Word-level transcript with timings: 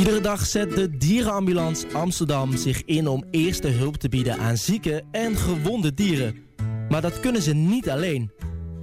Iedere 0.00 0.20
dag 0.20 0.46
zet 0.46 0.70
de 0.70 0.96
Dierenambulance 0.96 1.86
Amsterdam 1.92 2.56
zich 2.56 2.84
in 2.84 3.08
om 3.08 3.24
eerste 3.30 3.68
hulp 3.68 3.96
te 3.96 4.08
bieden 4.08 4.38
aan 4.38 4.56
zieke 4.56 5.02
en 5.10 5.36
gewonde 5.36 5.94
dieren. 5.94 6.36
Maar 6.88 7.00
dat 7.00 7.20
kunnen 7.20 7.42
ze 7.42 7.54
niet 7.54 7.90
alleen. 7.90 8.30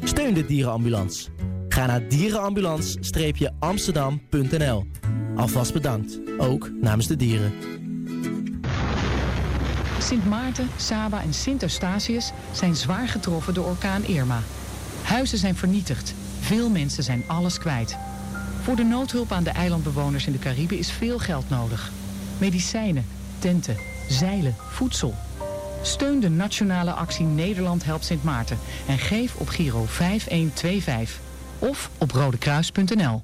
Steun 0.03 0.33
de 0.33 0.45
Dierenambulance. 0.45 1.29
Ga 1.67 1.85
naar 1.85 2.07
dierenambulance-amsterdam.nl. 2.07 4.85
Alvast 5.35 5.73
bedankt, 5.73 6.19
ook 6.37 6.71
namens 6.81 7.07
de 7.07 7.15
dieren. 7.15 7.53
Sint 9.99 10.25
Maarten, 10.25 10.69
Saba 10.75 11.21
en 11.21 11.33
Sint 11.33 11.61
Eustatius 11.61 12.31
zijn 12.51 12.75
zwaar 12.75 13.07
getroffen 13.07 13.53
door 13.53 13.65
orkaan 13.65 14.05
Irma. 14.05 14.39
Huizen 15.03 15.37
zijn 15.37 15.55
vernietigd. 15.55 16.13
Veel 16.39 16.69
mensen 16.69 17.03
zijn 17.03 17.23
alles 17.27 17.59
kwijt. 17.59 17.97
Voor 18.67 18.75
de 18.75 18.83
noodhulp 18.83 19.31
aan 19.31 19.43
de 19.43 19.49
eilandbewoners 19.49 20.25
in 20.25 20.31
de 20.31 20.39
Cariben 20.39 20.77
is 20.77 20.91
veel 20.91 21.19
geld 21.19 21.49
nodig. 21.49 21.91
Medicijnen, 22.37 23.05
tenten, 23.39 23.77
zeilen, 24.09 24.55
voedsel. 24.69 25.15
Steun 25.81 26.19
de 26.19 26.29
nationale 26.29 26.91
actie 26.91 27.25
Nederland 27.25 27.85
helpt 27.85 28.05
Sint 28.05 28.23
Maarten 28.23 28.59
en 28.87 28.97
geef 28.97 29.35
op 29.35 29.47
Giro 29.47 29.85
5125 29.85 31.19
of 31.59 31.89
op 31.97 32.11
rodekruis.nl. 32.11 33.23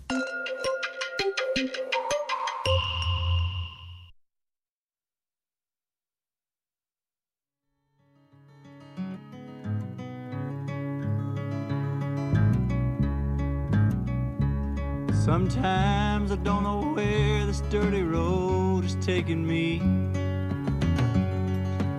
taking 19.05 19.45
me. 19.45 19.79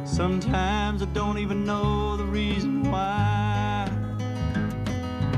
Sometimes 0.07 1.03
I 1.03 1.07
don't 1.13 1.37
even 1.37 1.65
know 1.65 2.17
the 2.17 2.25
reason 2.25 2.91
why. 2.91 3.87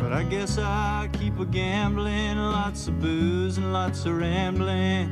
But 0.01 0.13
I 0.13 0.23
guess 0.23 0.59
I 0.59 1.09
keep 1.15 1.41
a 1.41 1.45
gambling, 1.45 2.39
lots 2.39 2.87
of 2.87 3.01
booze 3.01 3.59
and 3.59 3.73
lots 3.73 4.07
of 4.07 4.17
rambling. 4.17 5.11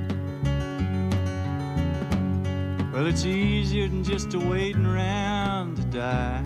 Well, 2.93 3.09
it's 3.09 3.25
easier 3.25 3.89
than 3.89 4.05
just 4.05 4.33
a 4.35 4.39
waiting 4.39 4.87
around 4.87 5.77
to 5.79 5.83
die. 5.85 6.45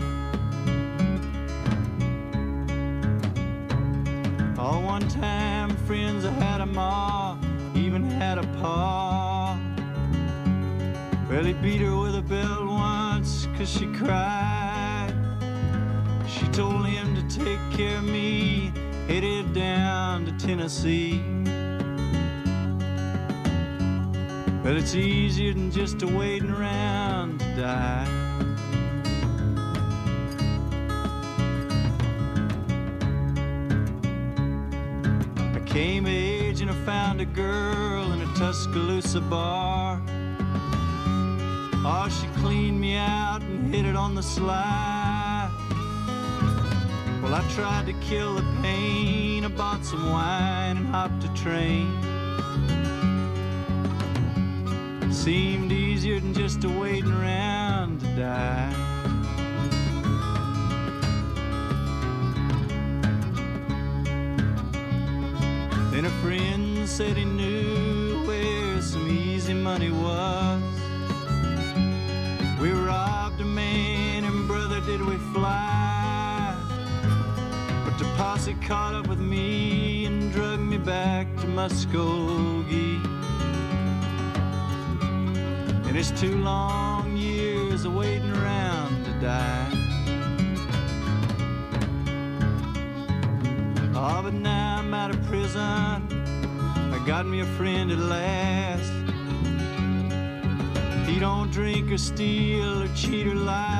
All 4.58 4.82
one 4.82 5.06
time, 5.08 5.76
friends, 5.86 6.24
I 6.24 6.30
had 6.30 6.62
a 6.62 6.66
ma, 6.66 7.36
even 7.74 8.02
had 8.02 8.38
a 8.38 8.46
pa. 8.62 9.07
Well, 11.28 11.44
he 11.44 11.52
beat 11.52 11.82
her 11.82 11.94
with 11.94 12.16
a 12.16 12.22
belt 12.22 12.66
once, 12.66 13.46
cause 13.58 13.68
she 13.68 13.86
cried. 13.92 15.12
She 16.26 16.46
told 16.48 16.86
him 16.86 17.14
to 17.16 17.38
take 17.38 17.60
care 17.70 17.98
of 17.98 18.04
me, 18.04 18.72
headed 19.08 19.52
down 19.52 20.24
to 20.24 20.32
Tennessee. 20.32 21.22
But 24.62 24.76
it's 24.76 24.94
easier 24.94 25.52
than 25.52 25.70
just 25.70 26.02
a 26.02 26.06
waiting 26.06 26.50
around 26.50 27.40
to 27.40 27.56
die. 27.56 28.08
I 35.54 35.60
came 35.66 36.06
age 36.06 36.62
and 36.62 36.70
I 36.70 36.74
found 36.86 37.20
a 37.20 37.26
girl 37.26 38.12
in 38.12 38.22
a 38.22 38.34
Tuscaloosa 38.34 39.20
bar. 39.20 39.88
Oh, 41.91 42.06
she 42.11 42.27
cleaned 42.42 42.78
me 42.78 42.97
out 42.97 43.41
and 43.41 43.75
hit 43.75 43.87
it 43.87 43.97
on 43.97 44.15
the 44.15 44.22
sly. 44.22 45.50
Well, 47.22 47.34
I 47.34 47.43
tried 47.54 47.87
to 47.87 47.94
kill 47.94 48.34
the 48.34 48.44
pain. 48.60 49.43
I 49.47 49.49
bought 49.49 49.82
some 49.87 50.10
wine 50.10 50.77
and 50.77 50.87
hopped 50.88 51.25
a 51.25 51.32
train. 51.32 51.88
Seemed 55.10 55.72
easier 55.72 56.21
than 56.21 56.34
just 56.34 56.62
a 56.65 56.69
waiting 56.69 57.10
around 57.10 58.00
to 58.00 58.06
die. 58.16 58.75
Then 65.91 66.04
a 66.04 66.10
friend 66.21 66.87
said 66.87 67.16
he 67.16 67.25
knew 67.25 68.27
where 68.27 68.82
some 68.82 69.09
easy 69.09 69.54
money 69.54 69.91
was. 69.91 70.67
Did 74.88 75.04
we 75.04 75.19
fly. 75.34 76.56
But 77.84 77.99
the 77.99 78.06
posse 78.16 78.54
caught 78.54 78.94
up 78.94 79.06
with 79.06 79.19
me 79.19 80.06
and 80.06 80.32
drug 80.32 80.60
me 80.60 80.78
back 80.78 81.26
to 81.41 81.47
Muskogee. 81.47 83.04
And 85.87 85.94
it's 85.94 86.10
two 86.19 86.38
long 86.38 87.15
years 87.19 87.84
of 87.84 87.94
waiting 87.94 88.31
around 88.31 89.04
to 89.04 89.12
die. 89.21 89.69
Oh, 93.94 94.22
but 94.22 94.32
now 94.32 94.78
I'm 94.78 94.94
out 94.94 95.10
of 95.10 95.22
prison. 95.27 95.60
I 96.94 97.03
got 97.06 97.27
me 97.27 97.41
a 97.41 97.47
friend 97.59 97.93
at 97.93 97.98
last. 97.98 98.93
He 101.06 101.21
don't 101.21 101.50
drink 101.50 101.93
or 101.93 101.98
steal 101.98 102.84
or 102.84 102.88
cheat 102.94 103.27
or 103.27 103.34
lie. 103.34 103.78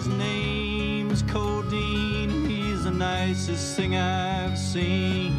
His 0.00 0.08
name's 0.08 1.20
Codeine. 1.24 2.48
He's 2.48 2.84
the 2.84 2.90
nicest 2.90 3.76
thing 3.76 3.96
I've 3.96 4.56
seen. 4.56 5.38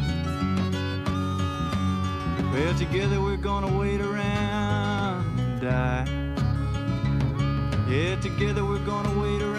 Well, 2.52 2.72
together 2.78 3.20
we're 3.20 3.38
gonna 3.38 3.76
wait 3.76 4.00
around 4.00 5.40
and 5.40 5.60
die. 5.60 6.06
Yeah, 7.90 8.14
together 8.20 8.64
we're 8.64 8.86
gonna 8.86 9.18
wait 9.20 9.42
around 9.42 9.51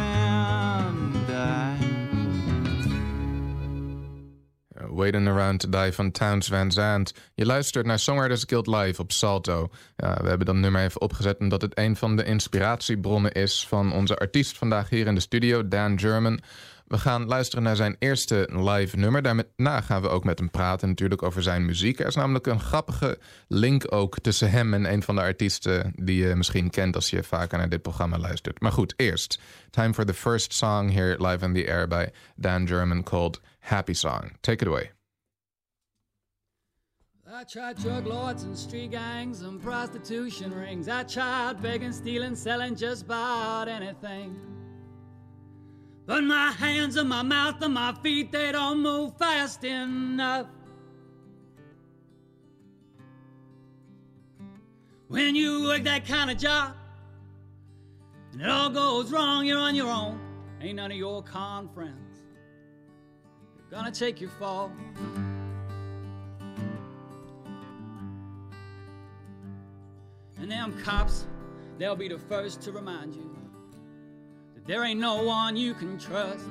Waiting 4.93 5.27
Around 5.27 5.59
to 5.59 5.69
Die 5.69 5.91
van 5.91 6.11
Towns 6.11 6.47
Van 6.47 6.71
Zandt. 6.71 7.13
Je 7.33 7.45
luistert 7.45 7.85
naar 7.85 7.99
Songwriters 7.99 8.43
Guild 8.47 8.67
Live 8.67 9.01
op 9.01 9.11
Salto. 9.11 9.69
We 9.95 10.05
hebben 10.05 10.45
dat 10.45 10.55
nummer 10.55 10.81
even 10.81 11.01
opgezet 11.01 11.39
omdat 11.39 11.61
het 11.61 11.77
een 11.77 11.95
van 11.95 12.15
de 12.15 12.23
inspiratiebronnen 12.23 13.31
is... 13.31 13.67
van 13.67 13.93
onze 13.93 14.17
artiest 14.17 14.57
vandaag 14.57 14.89
hier 14.89 15.07
in 15.07 15.15
de 15.15 15.21
studio, 15.21 15.67
Dan 15.67 15.99
German. 15.99 16.39
We 16.87 16.97
gaan 16.97 17.25
luisteren 17.25 17.63
naar 17.63 17.75
zijn 17.75 17.95
eerste 17.99 18.49
live 18.51 18.97
nummer. 18.97 19.21
Daarna 19.21 19.81
gaan 19.81 20.01
we 20.01 20.09
ook 20.09 20.23
met 20.23 20.39
hem 20.39 20.49
praten 20.51 20.87
natuurlijk 20.87 21.23
over 21.23 21.43
zijn 21.43 21.65
muziek. 21.65 21.99
Er 21.99 22.07
is 22.07 22.15
namelijk 22.15 22.47
een 22.47 22.59
grappige 22.59 23.19
link 23.47 23.93
ook 23.93 24.19
tussen 24.19 24.51
hem 24.51 24.73
en 24.73 24.91
een 24.91 25.03
van 25.03 25.15
de 25.15 25.21
artiesten... 25.21 25.93
die 25.95 26.27
je 26.27 26.35
misschien 26.35 26.69
kent 26.69 26.95
als 26.95 27.09
je 27.09 27.23
vaker 27.23 27.57
naar 27.57 27.69
dit 27.69 27.81
programma 27.81 28.17
luistert. 28.17 28.61
Maar 28.61 28.71
goed, 28.71 28.93
eerst. 28.97 29.39
Time 29.69 29.93
for 29.93 30.05
the 30.05 30.13
first 30.13 30.53
song 30.53 30.91
here 30.91 31.27
live 31.27 31.45
on 31.45 31.53
the 31.53 31.67
air 31.67 31.87
by 31.87 32.05
Dan 32.35 32.67
German 32.67 33.03
called 33.03 33.41
Happy 33.63 33.93
Song. 33.93 34.31
Take 34.41 34.61
it 34.61 34.67
away. 34.67 34.89
I 37.31 37.45
tried 37.45 37.77
drug 37.77 38.05
lords 38.05 38.43
and 38.43 38.57
street 38.57 38.91
gangs 38.91 39.41
and 39.41 39.61
prostitution 39.63 40.53
rings. 40.53 40.89
I 40.89 41.03
tried 41.03 41.61
begging, 41.61 41.93
stealing, 41.93 42.35
selling 42.35 42.75
just 42.75 43.05
about 43.05 43.69
anything. 43.69 44.35
But 46.05 46.25
my 46.25 46.51
hands 46.51 46.97
and 46.97 47.07
my 47.07 47.21
mouth 47.21 47.61
and 47.61 47.73
my 47.73 47.93
feet, 48.03 48.33
they 48.33 48.51
don't 48.51 48.81
move 48.81 49.17
fast 49.17 49.63
enough. 49.63 50.47
When 55.07 55.35
you 55.35 55.63
work 55.63 55.83
that 55.83 56.05
kind 56.05 56.29
of 56.29 56.37
job 56.37 56.75
and 58.33 58.41
it 58.41 58.49
all 58.49 58.69
goes 58.69 59.09
wrong, 59.09 59.45
you're 59.45 59.57
on 59.57 59.73
your 59.73 59.87
own. 59.87 60.19
Ain't 60.61 60.75
none 60.75 60.91
of 60.91 60.97
your 60.97 61.23
con 61.23 61.69
friends 61.73 62.02
gonna 63.73 63.89
take 63.89 64.21
your 64.21 64.29
fall. 64.29 64.71
And 70.37 70.51
them 70.51 70.79
cops, 70.83 71.25
they'll 71.79 71.95
be 71.95 72.07
the 72.07 72.19
first 72.19 72.61
to 72.61 72.71
remind 72.71 73.15
you 73.15 73.35
that 74.53 74.67
there 74.67 74.83
ain't 74.83 74.99
no 74.99 75.23
one 75.23 75.57
you 75.57 75.73
can 75.73 75.97
trust. 75.97 76.45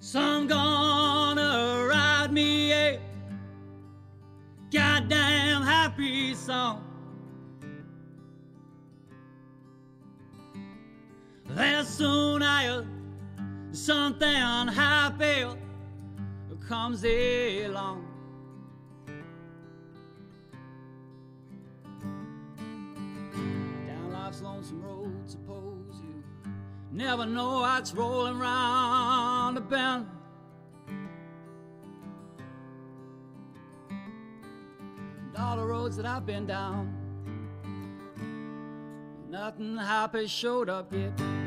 Some 0.00 0.48
gonna 0.48 1.86
ride 1.88 2.32
me 2.32 2.72
a 2.72 3.00
goddamn 4.72 5.62
happy 5.62 6.34
song. 6.34 6.91
There's 11.54 11.86
soon 11.86 12.42
I 12.42 12.68
uh, 12.68 12.82
something 13.72 14.68
happy 14.68 15.42
uh, 15.42 15.54
comes 16.66 17.04
along. 17.04 18.06
Down 23.86 24.12
life's 24.12 24.40
lonesome 24.40 24.82
road, 24.82 25.12
suppose 25.26 26.00
you 26.00 26.24
never 26.90 27.26
know 27.26 27.60
what's 27.60 27.92
rolling 27.92 28.38
round 28.38 29.58
the 29.58 29.60
bend. 29.60 30.06
And 33.90 35.36
all 35.38 35.56
the 35.58 35.66
roads 35.66 35.98
that 35.98 36.06
I've 36.06 36.24
been 36.24 36.46
down, 36.46 36.94
nothing 39.28 39.76
happy 39.76 40.26
showed 40.26 40.70
up 40.70 40.90
yet. 40.94 41.41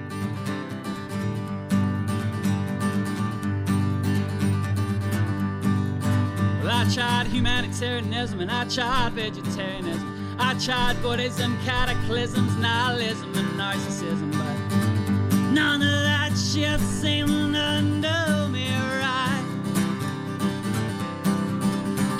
I 6.75 6.83
tried 6.93 7.27
humanitarianism 7.27 8.41
and 8.41 8.51
I 8.51 8.65
tried 8.65 9.13
vegetarianism. 9.13 10.35
I 10.37 10.55
tried 10.55 11.01
Buddhism, 11.01 11.57
cataclysms, 11.63 12.57
nihilism, 12.57 13.33
and 13.33 13.47
narcissism, 13.57 14.31
but 14.33 15.35
none 15.53 15.81
of 15.81 15.87
that 15.87 16.31
shit 16.35 16.81
seemed 16.81 17.53
to 17.55 17.81
do 17.81 18.49
me 18.49 18.67
right. 18.75 19.45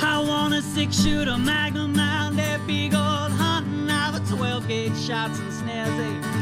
I 0.02 0.24
want 0.26 0.54
a 0.54 0.62
six 0.62 1.04
shooter 1.04 1.38
magnum 1.38 2.00
a 2.00 2.60
big 2.66 2.94
old 2.94 3.32
hunting 3.34 3.88
knife, 3.88 4.26
12 4.30 4.68
gauge 4.70 4.98
shots 4.98 5.38
and 5.38 5.52
snares, 5.52 5.90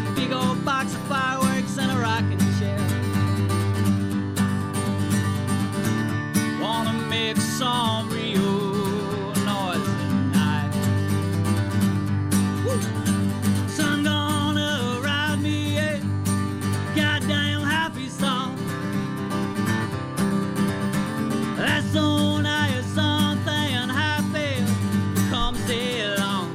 a 0.08 0.12
big 0.14 0.32
old 0.32 0.64
box 0.64 0.94
of 0.94 1.02
fireworks, 1.08 1.80
and 1.80 1.92
a 1.92 1.96
rocking 1.96 2.53
Make 7.26 7.38
some 7.38 8.10
real 8.10 9.34
noise 9.46 9.88
tonight. 10.02 10.72
Woo! 12.66 12.82
Sun 13.70 14.04
gonna 14.04 15.00
ride 15.02 15.40
me 15.42 15.78
a 15.78 16.02
goddamn 16.94 17.62
happy 17.62 18.10
song. 18.10 18.58
That's 21.56 21.96
on 21.96 22.46
I 22.46 22.82
something 22.82 23.90
happy 24.04 24.62
comes 25.30 25.70
along. 25.70 26.54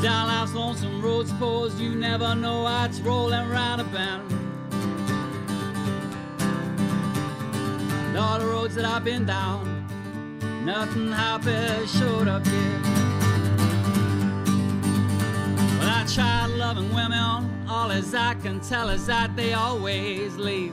Down 0.00 0.28
life's 0.28 0.54
lonesome 0.54 1.02
road, 1.02 1.26
suppose 1.26 1.80
you 1.80 1.96
never 1.96 2.36
know 2.36 2.62
what's 2.62 3.00
rolling 3.00 3.48
round 3.50 3.80
a 3.80 4.33
And 8.14 8.22
all 8.22 8.38
the 8.38 8.46
roads 8.46 8.76
that 8.76 8.84
I've 8.84 9.02
been 9.02 9.26
down, 9.26 9.88
nothing 10.64 11.10
happy 11.10 11.84
showed 11.84 12.28
up 12.28 12.46
yet. 12.46 12.82
Well, 15.80 15.90
I 15.90 16.06
tried 16.06 16.50
loving 16.56 16.94
women, 16.94 17.66
all 17.68 17.90
as 17.90 18.14
I 18.14 18.34
can 18.34 18.60
tell 18.60 18.88
is 18.90 19.04
that 19.06 19.34
they 19.34 19.54
always 19.54 20.36
leave. 20.36 20.72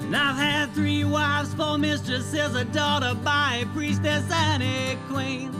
And 0.00 0.16
I've 0.16 0.34
had 0.34 0.74
three 0.74 1.04
wives, 1.04 1.54
four 1.54 1.78
mistresses, 1.78 2.56
a 2.56 2.64
daughter 2.64 3.14
by 3.22 3.62
a 3.62 3.66
priestess 3.66 4.28
and 4.32 4.64
a 4.64 4.98
queen. 5.08 5.52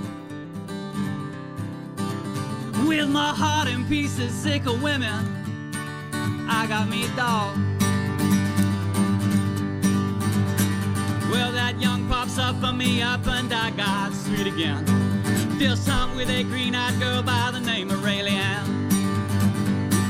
With 2.89 3.09
my 3.09 3.29
heart 3.29 3.69
in 3.69 3.85
pieces, 3.87 4.35
sick 4.35 4.67
of 4.67 4.83
women, 4.83 5.25
I 6.51 6.67
got 6.67 6.89
me 6.89 7.07
dog. 7.15 7.76
Well, 11.37 11.53
that 11.53 11.79
young 11.79 12.09
pops 12.09 12.39
up 12.39 12.59
for 12.63 12.73
me 12.73 13.03
up 13.03 13.27
and 13.27 13.53
I 13.53 13.71
got 13.73 14.15
sweet 14.15 14.47
again. 14.47 14.83
This 15.59 15.85
time 15.85 16.17
with 16.17 16.31
a 16.31 16.43
green-eyed 16.45 16.99
girl 16.99 17.23
by 17.23 17.51
the 17.53 17.61
name 17.61 17.91
of 17.91 18.03
Rayleigh 18.03 18.31
Ann. 18.31 18.89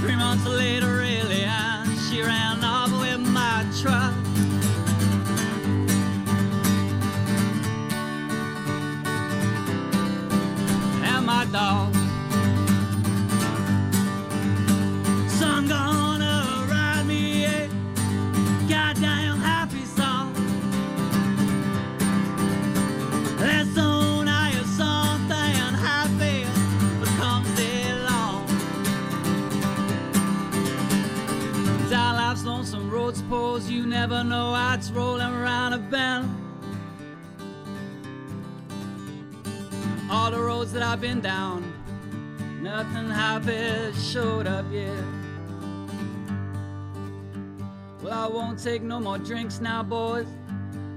Three 0.03 0.15
months 0.15 0.47
later, 0.47 0.99
Rayleigh 0.99 1.43
Ann, 1.43 1.89
she 2.09 2.23
ran 2.23 2.63
off 2.63 2.93
with 2.93 3.19
my 3.19 3.67
truck. 3.83 4.15
And 11.03 11.27
my 11.27 11.45
dog. 11.51 12.06
I've 40.97 41.03
been 41.03 41.21
down, 41.21 41.63
nothing 42.63 43.11
happy 43.11 43.93
showed 43.99 44.47
up 44.47 44.65
yet. 44.73 45.05
Well, 48.03 48.15
I 48.15 48.27
won't 48.27 48.59
take 48.59 48.81
no 48.81 48.99
more 48.99 49.19
drinks 49.19 49.61
now, 49.61 49.83
boys. 49.83 50.27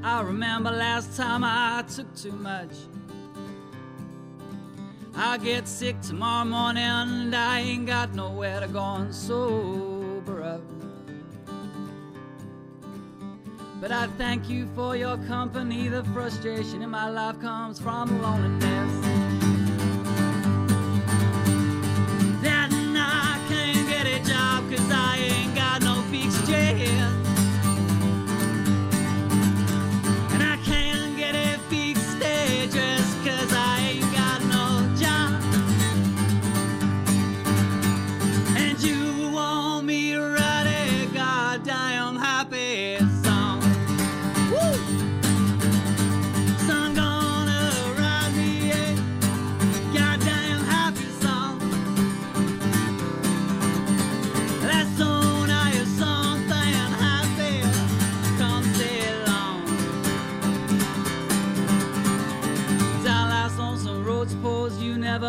I 0.01 0.21
remember 0.21 0.71
last 0.71 1.17
time 1.17 1.43
I 1.43 1.83
took 1.93 2.15
too 2.15 2.31
much. 2.31 2.71
I 5.17 5.37
get 5.37 5.67
sick 5.67 5.99
tomorrow 5.99 6.45
morning 6.45 6.81
and 6.81 7.35
I 7.35 7.59
ain't 7.59 7.85
got 7.85 8.15
nowhere 8.15 8.61
to 8.61 8.69
go 8.69 8.81
and 8.81 9.13
sober 9.13 10.43
up. 10.43 10.61
But 13.81 13.91
I 13.91 14.07
thank 14.17 14.49
you 14.49 14.65
for 14.75 14.95
your 14.95 15.17
company. 15.27 15.89
The 15.89 16.05
frustration 16.05 16.83
in 16.83 16.89
my 16.89 17.09
life 17.09 17.41
comes 17.41 17.81
from 17.81 18.21
loneliness. 18.21 19.18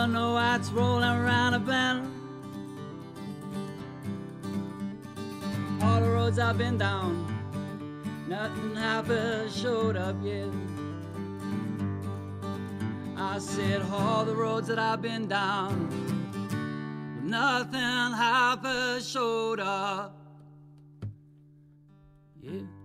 Never 0.00 0.12
know 0.12 0.32
what's 0.32 0.70
rolling 0.70 1.04
around 1.04 1.52
a 1.52 1.58
bend. 1.58 2.10
All 5.82 6.00
the 6.00 6.08
roads 6.08 6.38
I've 6.38 6.56
been 6.56 6.78
down, 6.78 7.26
nothing 8.26 8.76
happy 8.76 9.50
showed 9.50 9.96
up 9.96 10.16
yet. 10.22 10.48
I 13.16 13.38
said 13.38 13.82
all 13.92 14.24
the 14.24 14.34
roads 14.34 14.68
that 14.68 14.78
I've 14.78 15.02
been 15.02 15.28
down, 15.28 15.90
nothing 17.22 17.80
happy 17.80 19.02
showed 19.02 19.60
up. 19.60 20.16
Yeah. 22.40 22.79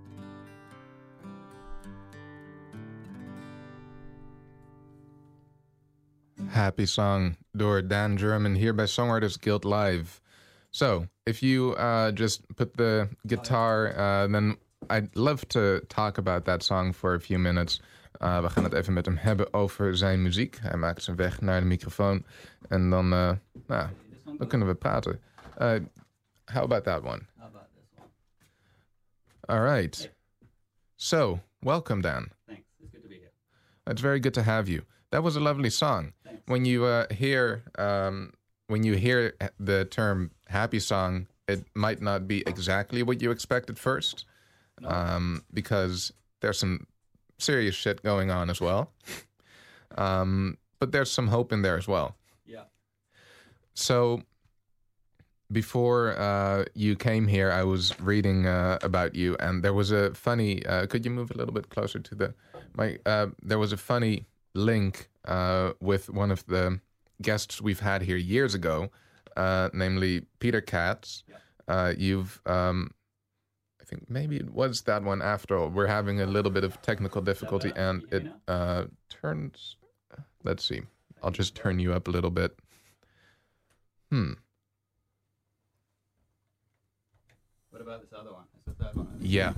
Happy 6.56 6.86
Song 6.86 7.36
door 7.54 7.82
Dan 7.82 8.18
German 8.18 8.56
here 8.56 8.72
by 8.72 8.86
Songwriters 8.86 9.38
Guild 9.38 9.66
Live. 9.66 10.22
So, 10.72 11.08
if 11.26 11.44
you 11.44 11.74
uh, 11.76 12.14
just 12.14 12.48
put 12.56 12.78
the 12.78 13.10
guitar, 13.28 13.94
uh, 13.98 14.28
then 14.28 14.56
I'd 14.90 15.14
love 15.18 15.46
to 15.50 15.82
talk 15.90 16.18
about 16.18 16.46
that 16.46 16.64
song 16.64 16.94
for 16.94 17.14
a 17.14 17.20
few 17.20 17.38
minutes. 17.40 17.82
Uh, 18.22 18.42
we 18.42 18.50
gaan 18.50 18.64
het 18.64 18.74
even 18.74 18.94
met 18.94 19.06
hem 19.06 19.18
hebben 19.18 19.54
over 19.54 19.98
zijn 19.98 20.22
muziek. 20.22 20.58
Hij 20.62 20.78
maakt 20.78 21.04
zijn 21.04 21.16
weg 21.16 21.42
naar 21.42 21.60
de 21.60 21.66
microfoon. 21.66 22.26
En 22.70 22.90
dan, 22.90 23.14
uh, 23.14 23.32
nou, 23.68 23.90
dan 24.38 24.48
kunnen 24.48 24.68
we 24.68 24.76
praten. 24.76 25.20
Uh, 25.62 25.80
how 26.46 26.64
about 26.64 26.84
that 26.84 27.04
one? 27.04 27.22
How 27.38 27.48
about 27.48 27.68
this 27.74 27.90
one? 27.98 29.60
All 29.60 29.74
right. 29.76 30.12
So, 30.96 31.40
welcome, 31.60 32.02
Dan. 32.02 32.30
Thanks. 32.46 32.64
It's 32.80 32.92
good 32.92 33.02
to 33.02 33.08
be 33.08 33.16
here. 33.16 33.32
It's 33.92 34.02
very 34.02 34.20
good 34.20 34.34
to 34.34 34.42
have 34.42 34.72
you. 34.72 34.84
That 35.10 35.24
was 35.24 35.36
a 35.36 35.40
lovely 35.40 35.70
song. 35.70 36.14
When 36.48 36.66
you 36.66 36.86
uh, 36.86 37.12
hear 37.14 37.64
um, 37.78 38.34
when 38.68 38.84
you 38.84 38.94
hear 38.94 39.34
the 39.60 39.86
term 39.86 40.32
"happy 40.48 40.80
song," 40.80 41.28
it 41.48 41.66
might 41.74 42.02
not 42.02 42.28
be 42.28 42.44
exactly 42.46 43.04
what 43.04 43.22
you 43.22 43.32
expect 43.32 43.70
at 43.70 43.80
first, 43.80 44.26
um, 44.84 45.44
because 45.54 46.12
there's 46.42 46.60
some 46.60 46.88
serious 47.38 47.76
shit 47.76 48.04
going 48.04 48.32
on 48.32 48.50
as 48.50 48.62
well. 48.62 48.92
Um, 49.98 50.58
but 50.80 50.92
there's 50.92 51.12
some 51.12 51.28
hope 51.28 51.52
in 51.52 51.62
there 51.62 51.78
as 51.78 51.88
well. 51.88 52.16
Yeah. 52.46 52.64
So 53.74 54.22
before 55.52 56.18
uh, 56.20 56.66
you 56.74 56.96
came 56.96 57.28
here, 57.28 57.52
I 57.52 57.64
was 57.64 58.00
reading 58.00 58.48
uh, 58.48 58.80
about 58.82 59.16
you, 59.16 59.36
and 59.40 59.64
there 59.64 59.74
was 59.74 59.92
a 59.92 60.14
funny. 60.14 60.66
Uh, 60.66 60.86
could 60.88 61.06
you 61.06 61.12
move 61.12 61.32
a 61.32 61.38
little 61.38 61.54
bit 61.54 61.70
closer 61.70 62.00
to 62.00 62.16
the 62.16 62.34
mic? 62.78 63.02
Uh, 63.06 63.28
there 63.42 63.60
was 63.60 63.72
a 63.72 63.78
funny 63.78 64.26
link 64.54 65.10
uh, 65.26 65.74
with 65.80 66.10
one 66.10 66.32
of 66.32 66.46
the 66.46 66.80
guests 67.22 67.62
we've 67.62 67.80
had 67.80 68.02
here 68.02 68.18
years 68.18 68.54
ago, 68.54 68.90
uh, 69.36 69.70
namely 69.74 70.26
Peter 70.40 70.62
Katz. 70.62 71.24
Uh, 71.68 71.94
you've, 71.98 72.42
um, 72.46 72.92
I 73.82 73.86
think 73.86 74.10
maybe 74.10 74.38
it 74.38 74.54
was 74.54 74.82
that 74.84 75.04
one 75.04 75.22
after 75.22 75.58
all. 75.58 75.70
We're 75.70 75.88
having 75.88 76.22
a 76.22 76.26
little 76.26 76.52
bit 76.52 76.64
of 76.64 76.82
technical 76.82 77.22
difficulty, 77.22 77.72
and 77.76 78.04
it 78.12 78.28
uh, 78.48 78.86
turns. 79.10 79.78
Let's 80.44 80.64
see. 80.64 80.82
I'll 81.24 81.32
just 81.32 81.56
turn 81.56 81.80
you 81.80 81.94
up 81.94 82.08
a 82.08 82.12
little 82.12 82.30
bit. 82.30 82.58
Hmm. 84.12 84.34
What 87.72 87.82
about 87.82 88.02
this 88.02 88.14
other 88.18 88.32
one? 88.32 88.45
Is 88.80 88.80
the 88.80 88.86
third 88.86 88.96
one? 88.96 89.08
Yeah, 89.22 89.54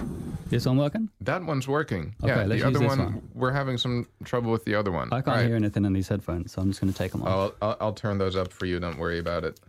This 0.50 0.66
one 0.66 0.78
working? 0.78 1.10
that 1.22 1.44
one's 1.44 1.68
working. 1.68 2.16
Okay, 2.24 2.34
yeah, 2.34 2.44
let's 2.46 2.62
the 2.62 2.68
other 2.68 2.80
use 2.80 2.90
this 2.92 2.98
one, 2.98 3.14
one. 3.14 3.30
we're 3.34 3.52
having 3.52 3.78
some 3.78 4.08
trouble 4.24 4.52
with 4.52 4.64
the 4.66 4.76
other 4.76 4.92
one. 4.92 5.10
I 5.12 5.22
can't 5.22 5.28
Right. 5.28 5.46
hear 5.48 5.56
anything 5.56 5.84
in 5.86 5.94
these 5.94 6.08
headphones, 6.08 6.52
so 6.54 6.62
I'm 6.62 6.70
just 6.70 6.80
going 6.82 6.92
to 6.92 6.98
take 6.98 7.12
them 7.12 7.24
off. 7.24 7.28
I'll, 7.62 7.70
I'll, 7.70 7.78
I'll 7.82 7.94
turn 7.94 8.18
those 8.18 8.36
up 8.36 8.54
for 8.54 8.66
you. 8.66 8.80
Don't 8.80 8.98
worry 8.98 9.20
about 9.20 9.44
it. 9.44 9.60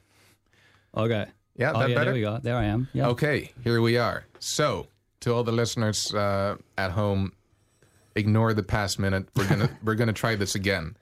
Okay. 0.96 1.26
Yeah, 1.56 1.72
Oh, 1.74 1.80
that 1.80 1.88
yeah, 1.90 1.94
better? 1.96 2.04
there 2.06 2.14
we 2.14 2.20
go. 2.20 2.38
There 2.42 2.56
I 2.56 2.64
am. 2.64 2.88
Yeah. 2.92 3.08
Okay, 3.08 3.50
here 3.64 3.80
we 3.80 3.96
are. 3.96 4.24
So, 4.38 4.86
to 5.20 5.32
all 5.34 5.42
the 5.42 5.50
listeners 5.52 6.14
uh, 6.14 6.56
at 6.76 6.92
home, 6.92 7.32
ignore 8.14 8.54
the 8.54 8.62
past 8.62 8.98
minute. 9.00 9.28
We're 9.34 9.48
gonna 9.48 9.70
we're 9.82 9.96
gonna 9.96 10.12
try 10.12 10.36
this 10.36 10.54
again. 10.54 10.96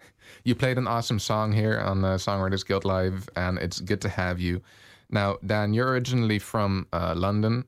You 0.45 0.55
played 0.55 0.79
an 0.79 0.87
awesome 0.87 1.19
song 1.19 1.53
here 1.53 1.79
on 1.79 2.01
the 2.01 2.15
Songwriters 2.17 2.67
Guild 2.67 2.85
Live, 2.87 3.29
and 3.37 3.59
it's 3.59 3.81
good 3.81 4.01
to 4.03 4.09
have 4.09 4.41
you. 4.41 4.63
Now, 5.11 5.37
Dan, 5.45 5.75
you're 5.75 5.89
originally 5.91 6.39
from 6.39 6.87
uh, 6.93 7.15
London, 7.17 7.65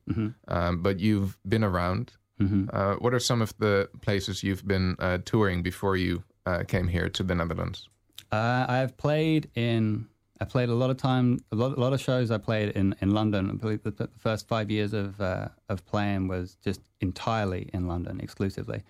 um, 0.48 0.82
but 0.82 0.98
you've 1.00 1.38
been 1.48 1.64
around. 1.64 2.12
Uh, 2.40 2.94
what 3.00 3.12
are 3.14 3.18
some 3.20 3.42
of 3.42 3.52
the 3.58 3.88
places 4.00 4.42
you've 4.44 4.64
been 4.66 4.94
uh, 5.00 5.18
touring 5.24 5.62
before 5.62 5.96
you 5.96 6.22
uh, 6.46 6.62
came 6.68 6.86
here 6.88 7.08
to 7.08 7.22
the 7.24 7.34
Netherlands? 7.34 7.88
Uh, 8.30 8.64
I've 8.68 8.96
played 8.96 9.50
in. 9.54 10.06
I 10.40 10.44
played 10.44 10.68
a 10.68 10.74
lot 10.74 10.88
of 10.90 10.96
time, 10.98 11.40
a 11.50 11.56
lot, 11.56 11.76
a 11.76 11.80
lot 11.80 11.92
of 11.92 12.00
shows. 12.00 12.30
I 12.30 12.38
played 12.38 12.68
in, 12.76 12.94
in 13.00 13.10
London. 13.10 13.50
I 13.50 13.54
believe 13.54 13.82
the, 13.82 13.90
the 13.90 14.08
first 14.18 14.46
five 14.46 14.70
years 14.70 14.92
of 14.92 15.20
uh, 15.20 15.48
of 15.68 15.84
playing 15.84 16.28
was 16.28 16.56
just 16.62 16.80
entirely 17.00 17.68
in 17.74 17.88
London, 17.88 18.20
exclusively. 18.20 18.82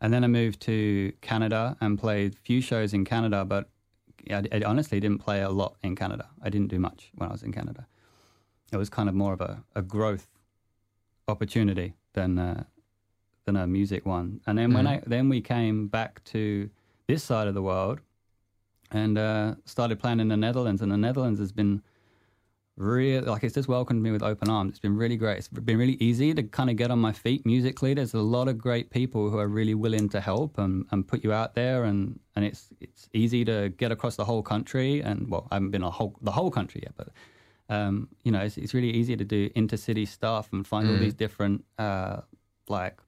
And 0.00 0.12
then 0.12 0.22
I 0.22 0.28
moved 0.28 0.60
to 0.62 1.12
Canada 1.20 1.76
and 1.80 1.98
played 1.98 2.38
few 2.38 2.60
shows 2.60 2.94
in 2.94 3.04
Canada. 3.04 3.44
But 3.44 3.70
I, 4.30 4.42
I 4.52 4.62
honestly 4.64 5.00
didn't 5.00 5.18
play 5.18 5.42
a 5.42 5.50
lot 5.50 5.76
in 5.82 5.96
Canada. 5.96 6.28
I 6.42 6.50
didn't 6.50 6.68
do 6.68 6.78
much 6.78 7.10
when 7.14 7.28
I 7.28 7.32
was 7.32 7.42
in 7.42 7.52
Canada. 7.52 7.86
It 8.72 8.76
was 8.76 8.88
kind 8.88 9.08
of 9.08 9.14
more 9.14 9.32
of 9.32 9.40
a, 9.40 9.62
a 9.74 9.82
growth 9.82 10.28
opportunity 11.28 11.94
than 12.12 12.38
uh, 12.38 12.64
than 13.44 13.56
a 13.56 13.66
music 13.66 14.06
one. 14.06 14.40
And 14.46 14.58
then 14.58 14.72
when 14.72 14.86
I 14.86 15.02
then 15.06 15.28
we 15.28 15.40
came 15.40 15.88
back 15.88 16.24
to 16.24 16.70
this 17.06 17.22
side 17.22 17.48
of 17.48 17.54
the 17.54 17.62
world 17.62 18.00
and 18.90 19.18
uh, 19.18 19.54
started 19.64 19.98
playing 19.98 20.20
in 20.20 20.28
the 20.28 20.36
Netherlands. 20.36 20.80
And 20.82 20.90
the 20.90 20.96
Netherlands 20.96 21.40
has 21.40 21.52
been 21.52 21.82
really 22.76 23.20
like 23.20 23.44
it's 23.44 23.54
just 23.54 23.68
welcomed 23.68 24.02
me 24.02 24.10
with 24.10 24.22
open 24.22 24.50
arms. 24.50 24.70
It's 24.70 24.78
been 24.80 24.96
really 24.96 25.16
great. 25.16 25.38
It's 25.38 25.48
been 25.48 25.78
really 25.78 25.96
easy 26.00 26.34
to 26.34 26.42
kind 26.42 26.70
of 26.70 26.76
get 26.76 26.90
on 26.90 26.98
my 26.98 27.12
feet 27.12 27.46
musically. 27.46 27.94
There's 27.94 28.14
a 28.14 28.18
lot 28.18 28.48
of 28.48 28.58
great 28.58 28.90
people 28.90 29.30
who 29.30 29.38
are 29.38 29.48
really 29.48 29.74
willing 29.74 30.08
to 30.10 30.20
help 30.20 30.58
and, 30.58 30.84
and 30.90 31.06
put 31.06 31.22
you 31.22 31.32
out 31.32 31.54
there, 31.54 31.84
and, 31.84 32.18
and 32.34 32.44
it's 32.44 32.68
it's 32.80 33.08
easy 33.12 33.44
to 33.44 33.68
get 33.76 33.92
across 33.92 34.16
the 34.16 34.24
whole 34.24 34.42
country. 34.42 35.00
And 35.00 35.30
well, 35.30 35.46
I 35.50 35.56
haven't 35.56 35.70
been 35.70 35.84
a 35.84 35.90
whole 35.90 36.16
the 36.22 36.32
whole 36.32 36.50
country 36.50 36.82
yet, 36.82 36.94
but 36.96 37.08
um, 37.68 38.08
you 38.24 38.32
know, 38.32 38.40
it's, 38.40 38.56
it's 38.56 38.74
really 38.74 38.90
easy 38.90 39.16
to 39.16 39.24
do 39.24 39.48
intercity 39.50 40.06
stuff 40.06 40.52
and 40.52 40.66
find 40.66 40.88
all 40.88 40.96
these 40.96 41.14
different 41.14 41.64
uh, 41.78 42.20
like 42.68 42.98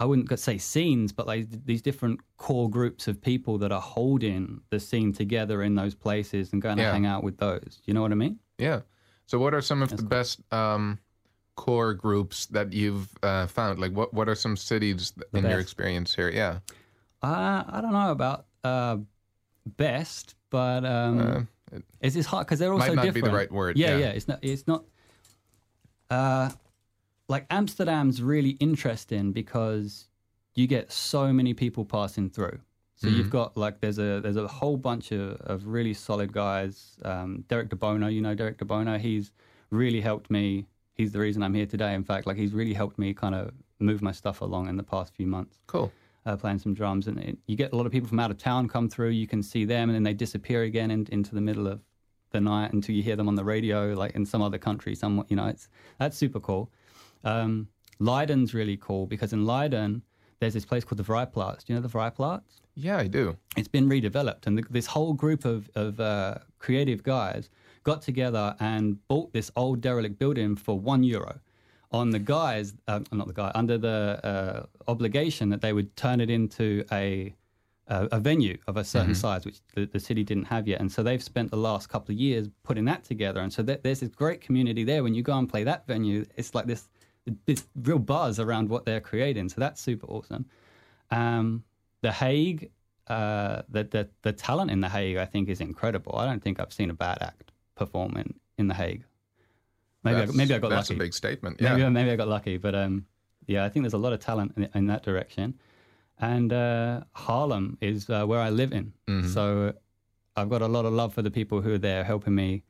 I 0.00 0.04
wouldn't 0.04 0.38
say 0.38 0.58
scenes, 0.58 1.12
but 1.12 1.26
like 1.26 1.48
these 1.64 1.82
different 1.82 2.20
core 2.36 2.70
groups 2.70 3.08
of 3.08 3.20
people 3.20 3.58
that 3.58 3.72
are 3.72 3.80
holding 3.80 4.60
the 4.70 4.78
scene 4.78 5.12
together 5.12 5.62
in 5.62 5.74
those 5.74 5.94
places 5.94 6.52
and 6.52 6.62
going 6.62 6.76
to 6.76 6.84
hang 6.84 7.04
out 7.06 7.24
with 7.24 7.36
those. 7.38 7.80
You 7.84 7.94
know 7.94 8.02
what 8.02 8.12
I 8.12 8.14
mean? 8.14 8.38
Yeah. 8.58 8.80
So, 9.26 9.38
what 9.38 9.54
are 9.54 9.60
some 9.60 9.82
of 9.82 9.94
the 9.94 10.02
best 10.02 10.40
um, 10.52 10.98
core 11.56 11.94
groups 11.94 12.46
that 12.46 12.72
you've 12.72 13.08
uh, 13.22 13.46
found? 13.48 13.78
Like, 13.80 13.92
what 13.92 14.14
what 14.14 14.28
are 14.28 14.34
some 14.36 14.56
cities 14.56 15.10
th- 15.10 15.26
in 15.34 15.50
your 15.50 15.58
experience 15.60 16.14
here? 16.14 16.30
Yeah. 16.30 16.60
Uh, 17.22 17.64
I 17.68 17.80
don't 17.82 17.92
know 17.92 18.12
about 18.12 18.46
uh, 18.62 18.98
best, 19.66 20.36
but 20.50 20.84
um, 20.84 21.18
Uh, 21.20 21.40
it 21.72 21.84
it's, 22.00 22.16
it's 22.16 22.26
hard 22.26 22.46
because 22.46 22.60
they're 22.60 22.72
all 22.72 22.78
might 22.78 22.86
so 22.86 22.94
not 22.94 23.02
be 23.02 23.08
different. 23.08 23.32
the 23.32 23.36
right 23.36 23.52
word, 23.52 23.76
Yeah, 23.76 23.90
yeah. 23.90 23.98
yeah. 23.98 24.10
It's 24.10 24.28
not. 24.28 24.38
It's 24.42 24.66
not. 24.66 24.84
Like 27.28 27.46
Amsterdam's 27.50 28.22
really 28.22 28.50
interesting 28.60 29.32
because 29.32 30.08
you 30.54 30.66
get 30.66 30.90
so 30.90 31.32
many 31.32 31.54
people 31.54 31.84
passing 31.84 32.30
through. 32.30 32.60
So 32.96 33.06
Mm-hmm. 33.06 33.16
you've 33.16 33.30
got 33.30 33.56
like 33.56 33.80
there's 33.80 33.98
a 33.98 34.20
there's 34.20 34.36
a 34.36 34.48
whole 34.48 34.76
bunch 34.76 35.12
of, 35.12 35.32
of 35.42 35.66
really 35.66 35.94
solid 35.94 36.32
guys. 36.32 36.96
Um, 37.04 37.44
Derek 37.48 37.68
DeBono, 37.68 38.12
you 38.12 38.20
know 38.20 38.34
Derek 38.34 38.58
DeBono, 38.58 38.98
he's 38.98 39.30
really 39.70 40.00
helped 40.00 40.30
me. 40.30 40.66
He's 40.94 41.12
the 41.12 41.20
reason 41.20 41.42
I'm 41.44 41.54
here 41.54 41.66
today. 41.66 41.94
In 41.94 42.02
fact, 42.02 42.26
like 42.26 42.36
he's 42.36 42.52
really 42.52 42.74
helped 42.74 42.98
me 42.98 43.14
kind 43.14 43.34
of 43.34 43.52
move 43.78 44.02
my 44.02 44.10
stuff 44.10 44.40
along 44.40 44.68
in 44.68 44.76
the 44.76 44.82
past 44.82 45.14
few 45.14 45.26
months 45.26 45.58
cool. 45.68 45.92
uh, 46.26 46.36
playing 46.36 46.58
some 46.58 46.74
drums, 46.74 47.06
and 47.06 47.18
it, 47.20 47.38
you 47.46 47.54
get 47.56 47.72
a 47.72 47.76
lot 47.76 47.86
of 47.86 47.92
people 47.92 48.08
from 48.08 48.18
out 48.18 48.30
of 48.32 48.38
town 48.38 48.66
come 48.68 48.88
through. 48.88 49.10
You 49.10 49.28
can 49.28 49.42
see 49.42 49.64
them, 49.64 49.88
and 49.90 49.94
then 49.94 50.02
they 50.02 50.14
disappear 50.14 50.62
again 50.64 50.90
in, 50.90 51.06
into 51.12 51.34
the 51.36 51.40
middle 51.40 51.68
of 51.68 51.80
the 52.30 52.40
night 52.40 52.72
until 52.72 52.96
you 52.96 53.02
hear 53.02 53.14
them 53.16 53.28
on 53.28 53.36
the 53.36 53.44
radio, 53.44 53.92
like 53.94 54.12
in 54.16 54.26
some 54.26 54.42
other 54.42 54.58
country. 54.58 54.96
Some, 54.96 55.24
you 55.28 55.36
know, 55.36 55.46
it's 55.46 55.68
that's 56.00 56.16
super 56.16 56.40
cool. 56.40 56.72
Um, 57.24 57.68
Leiden's 58.00 58.54
really 58.54 58.76
cool 58.76 59.06
because 59.06 59.32
in 59.32 59.44
Leiden 59.44 60.02
there's 60.40 60.54
this 60.54 60.64
place 60.64 60.84
called 60.84 60.98
the 60.98 61.02
Vrijplaats. 61.12 61.64
Do 61.64 61.72
you 61.72 61.74
know 61.74 61.86
the 61.86 61.88
Vrijplaats? 61.98 62.60
Yeah, 62.76 62.98
I 62.98 63.08
do. 63.08 63.36
it's 63.56 63.66
been 63.66 63.88
redeveloped, 63.88 64.46
and 64.46 64.56
th 64.56 64.66
this 64.70 64.86
whole 64.86 65.12
group 65.12 65.44
of 65.44 65.68
of 65.74 65.98
uh, 65.98 66.38
creative 66.60 67.02
guys 67.02 67.50
got 67.82 68.02
together 68.02 68.54
and 68.60 68.84
bought 69.08 69.32
this 69.32 69.50
old 69.56 69.80
derelict 69.80 70.16
building 70.18 70.54
for 70.56 70.78
one 70.78 71.02
euro. 71.02 71.40
On 71.90 72.10
the 72.10 72.18
guys, 72.18 72.74
uh, 72.86 73.00
not 73.10 73.26
the 73.26 73.32
guy, 73.42 73.50
under 73.54 73.78
the 73.78 73.98
uh, 74.32 74.66
obligation 74.92 75.48
that 75.48 75.60
they 75.62 75.72
would 75.72 75.96
turn 75.96 76.20
it 76.20 76.30
into 76.30 76.84
a 76.92 77.34
a, 77.88 78.06
a 78.12 78.20
venue 78.20 78.56
of 78.66 78.76
a 78.76 78.84
certain 78.84 79.14
size, 79.14 79.44
which 79.46 79.58
the, 79.74 79.86
the 79.86 79.98
city 80.08 80.22
didn't 80.22 80.44
have 80.44 80.68
yet. 80.68 80.78
And 80.82 80.92
so 80.92 81.02
they've 81.02 81.22
spent 81.32 81.50
the 81.50 81.56
last 81.56 81.88
couple 81.88 82.12
of 82.14 82.18
years 82.20 82.44
putting 82.62 82.84
that 82.84 83.02
together. 83.02 83.40
And 83.40 83.50
so 83.50 83.62
there- 83.62 83.80
there's 83.82 84.00
this 84.00 84.10
great 84.22 84.40
community 84.46 84.84
there. 84.84 85.02
When 85.02 85.14
you 85.14 85.22
go 85.22 85.34
and 85.38 85.48
play 85.48 85.64
that 85.64 85.86
venue, 85.86 86.26
it's 86.36 86.54
like 86.54 86.66
this 86.66 86.82
this 87.46 87.64
real 87.74 87.98
buzz 87.98 88.38
around 88.40 88.68
what 88.68 88.84
they're 88.84 89.00
creating. 89.00 89.48
So 89.48 89.60
that's 89.60 89.80
super 89.80 90.06
awesome. 90.06 90.46
Um, 91.10 91.64
the 92.02 92.12
Hague, 92.12 92.70
uh, 93.06 93.62
the, 93.68 93.84
the 93.84 94.08
the 94.22 94.32
talent 94.32 94.70
in 94.70 94.80
the 94.80 94.88
Hague, 94.88 95.16
I 95.16 95.24
think, 95.24 95.48
is 95.48 95.60
incredible. 95.60 96.16
I 96.16 96.26
don't 96.26 96.42
think 96.42 96.60
I've 96.60 96.72
seen 96.72 96.90
a 96.90 96.94
bad 96.94 97.18
act 97.22 97.52
perform 97.74 98.16
in, 98.16 98.34
in 98.58 98.68
the 98.68 98.74
Hague. 98.74 99.04
Maybe 100.04 100.20
I, 100.22 100.26
maybe 100.26 100.54
I 100.54 100.58
got 100.58 100.70
that's 100.70 100.90
lucky. 100.90 100.98
That's 100.98 101.02
a 101.02 101.04
big 101.06 101.14
statement. 101.14 101.60
Yeah. 101.60 101.76
Maybe, 101.76 101.90
maybe 101.90 102.10
I 102.10 102.16
got 102.16 102.28
lucky, 102.28 102.56
but 102.56 102.74
um, 102.74 103.06
yeah, 103.46 103.64
I 103.64 103.68
think 103.68 103.82
there's 103.84 103.94
a 103.94 103.98
lot 103.98 104.12
of 104.12 104.20
talent 104.20 104.52
in, 104.56 104.68
in 104.74 104.86
that 104.86 105.02
direction. 105.02 105.54
And 106.20 106.52
uh, 106.52 107.02
Haarlem 107.16 107.76
is 107.80 108.08
uh, 108.10 108.24
where 108.24 108.40
I 108.40 108.50
live 108.50 108.72
in, 108.72 108.92
Mm-hmm. 109.08 109.28
so 109.28 109.74
I've 110.36 110.48
got 110.50 110.62
a 110.62 110.68
lot 110.68 110.84
of 110.84 110.92
love 110.92 111.14
for 111.14 111.22
the 111.22 111.30
people 111.30 111.60
who 111.62 111.72
are 111.74 111.78
there 111.78 112.04
helping 112.04 112.34
me 112.34 112.62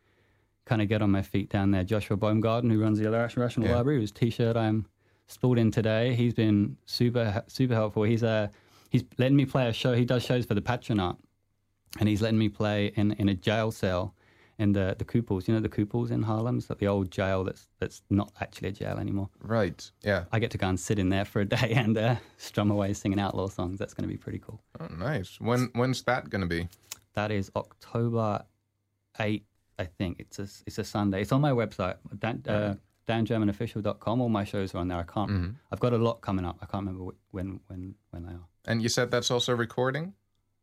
kind 0.68 0.82
of 0.82 0.88
get 0.88 1.00
on 1.02 1.10
my 1.10 1.22
feet 1.22 1.48
down 1.48 1.70
there. 1.70 1.82
Joshua 1.84 2.16
Baumgarten, 2.16 2.68
who 2.70 2.80
runs 2.80 2.98
the 2.98 3.10
Rational 3.10 3.66
Yeah. 3.66 3.76
Library, 3.76 4.00
whose 4.00 4.12
T-shirt 4.12 4.56
I'm 4.56 4.86
spooled 5.26 5.58
in 5.58 5.70
today, 5.70 6.14
he's 6.14 6.34
been 6.34 6.76
super 6.86 7.42
super 7.48 7.74
helpful. 7.74 8.02
He's 8.02 8.22
uh, 8.22 8.48
he's 8.90 9.04
letting 9.18 9.36
me 9.36 9.46
play 9.46 9.68
a 9.68 9.72
show. 9.72 9.94
He 9.94 10.04
does 10.04 10.22
shows 10.22 10.44
for 10.44 10.54
the 10.54 10.62
Patronaat, 10.62 11.16
and 11.98 12.08
he's 12.08 12.22
letting 12.22 12.38
me 12.38 12.48
play 12.48 12.92
in, 12.96 13.12
in 13.12 13.28
a 13.28 13.34
jail 13.34 13.70
cell 13.70 14.14
in 14.58 14.72
the 14.72 14.94
the 14.98 15.04
Koepels. 15.04 15.48
You 15.48 15.54
know 15.54 15.60
the 15.60 15.68
Koepels 15.68 16.10
in 16.10 16.22
Haarlem, 16.24 16.58
it's 16.58 16.68
like 16.68 16.78
the 16.80 16.88
old 16.88 17.10
jail 17.10 17.44
that's 17.44 17.68
that's 17.78 18.02
not 18.10 18.32
actually 18.40 18.68
a 18.68 18.72
jail 18.72 18.98
anymore. 18.98 19.28
Right. 19.40 19.90
Yeah. 20.02 20.24
I 20.32 20.38
get 20.38 20.50
to 20.52 20.58
go 20.58 20.68
and 20.68 20.78
sit 20.78 20.98
in 20.98 21.08
there 21.08 21.24
for 21.24 21.40
a 21.40 21.44
day 21.44 21.72
and 21.76 21.96
uh, 21.96 22.16
strum 22.36 22.70
away 22.70 22.92
singing 22.92 23.20
outlaw 23.20 23.48
songs. 23.48 23.78
That's 23.78 23.94
going 23.94 24.08
to 24.08 24.12
be 24.12 24.18
pretty 24.18 24.38
cool. 24.40 24.60
Oh, 24.80 24.86
nice. 24.86 25.40
When 25.40 25.70
when's 25.74 26.02
that 26.02 26.28
going 26.30 26.42
to 26.42 26.46
be? 26.48 26.68
That 27.14 27.30
is 27.32 27.50
October 27.56 28.44
8th, 29.18 29.42
I 29.78 29.84
think. 29.84 30.20
It's 30.20 30.38
a, 30.38 30.48
it's 30.66 30.78
a 30.78 30.84
Sunday. 30.84 31.22
It's 31.22 31.32
on 31.32 31.40
my 31.40 31.52
website, 31.52 31.96
dan, 32.18 32.42
uh, 32.48 32.74
dangermanofficial.com. 33.06 34.20
All 34.20 34.28
my 34.28 34.44
shows 34.44 34.74
are 34.74 34.78
on 34.78 34.88
there. 34.88 34.98
I 34.98 35.02
can't. 35.04 35.30
Mm-hmm. 35.30 35.50
I've 35.72 35.80
got 35.80 35.92
a 35.92 35.98
lot 35.98 36.20
coming 36.20 36.44
up. 36.44 36.58
I 36.62 36.66
can't 36.66 36.86
remember 36.86 37.12
when 37.30 37.60
when 37.68 37.94
when 38.10 38.24
they 38.26 38.32
are. 38.32 38.46
And 38.66 38.82
you 38.82 38.88
said 38.88 39.10
that's 39.10 39.30
also 39.30 39.54
recording? 39.54 40.14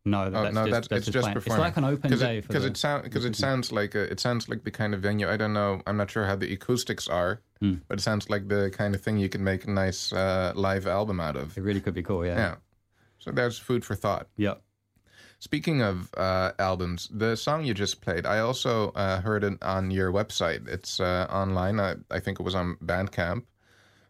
No, 0.08 0.26
Oh 0.26 0.30
that's 0.30 0.54
no, 0.54 0.62
just, 0.68 0.72
that's, 0.72 0.88
that's 0.90 1.08
it's 1.08 1.14
just 1.14 1.34
performing. 1.34 1.66
It's 1.66 1.78
like 1.78 1.78
an 1.78 1.84
open 1.86 2.20
day 2.20 2.42
for 2.42 2.48
because 2.50 2.66
it 2.66 2.78
sound 2.78 3.04
because 3.04 3.26
it 3.26 3.36
sounds 3.36 3.72
like 3.72 3.96
a, 3.96 4.04
it 4.04 4.20
sounds 4.20 4.48
like 4.48 4.64
the 4.64 4.70
kind 4.70 4.94
of 4.94 5.02
venue. 5.02 5.28
I 5.28 5.36
don't 5.38 5.54
know. 5.54 5.82
I'm 5.88 5.98
not 5.98 6.12
sure 6.12 6.26
how 6.26 6.36
the 6.36 6.54
acoustics 6.54 7.08
are, 7.08 7.42
Hmm. 7.60 7.76
but 7.88 7.98
it 8.00 8.02
sounds 8.04 8.30
like 8.30 8.48
the 8.48 8.70
kind 8.70 8.94
of 8.94 9.02
thing 9.02 9.18
you 9.18 9.30
can 9.30 9.44
make 9.44 9.66
a 9.66 9.72
nice 9.72 10.14
uh, 10.14 10.54
live 10.56 10.86
album 10.86 11.20
out 11.20 11.36
of. 11.36 11.58
It 11.58 11.62
really 11.62 11.82
could 11.82 11.96
be 11.96 12.04
cool. 12.04 12.24
Yeah. 12.24 12.38
Yeah. 12.38 12.56
So 13.18 13.32
there's 13.32 13.58
food 13.58 13.84
for 13.84 13.96
thought. 13.96 14.28
Yep. 14.38 14.62
Speaking 15.40 15.82
of 15.82 16.12
uh, 16.16 16.54
albums, 16.60 17.10
the 17.12 17.36
song 17.36 17.66
you 17.66 17.74
just 17.74 18.02
played, 18.02 18.26
I 18.26 18.40
also 18.40 18.92
uh, 18.92 19.22
heard 19.22 19.44
it 19.44 19.62
on 19.62 19.92
your 19.92 20.12
website. 20.12 20.68
It's 20.68 21.00
uh, 21.00 21.28
online. 21.30 21.80
I, 21.80 21.96
I 22.10 22.20
think 22.20 22.40
it 22.40 22.44
was 22.44 22.56
on 22.56 22.78
Bandcamp. 22.84 23.44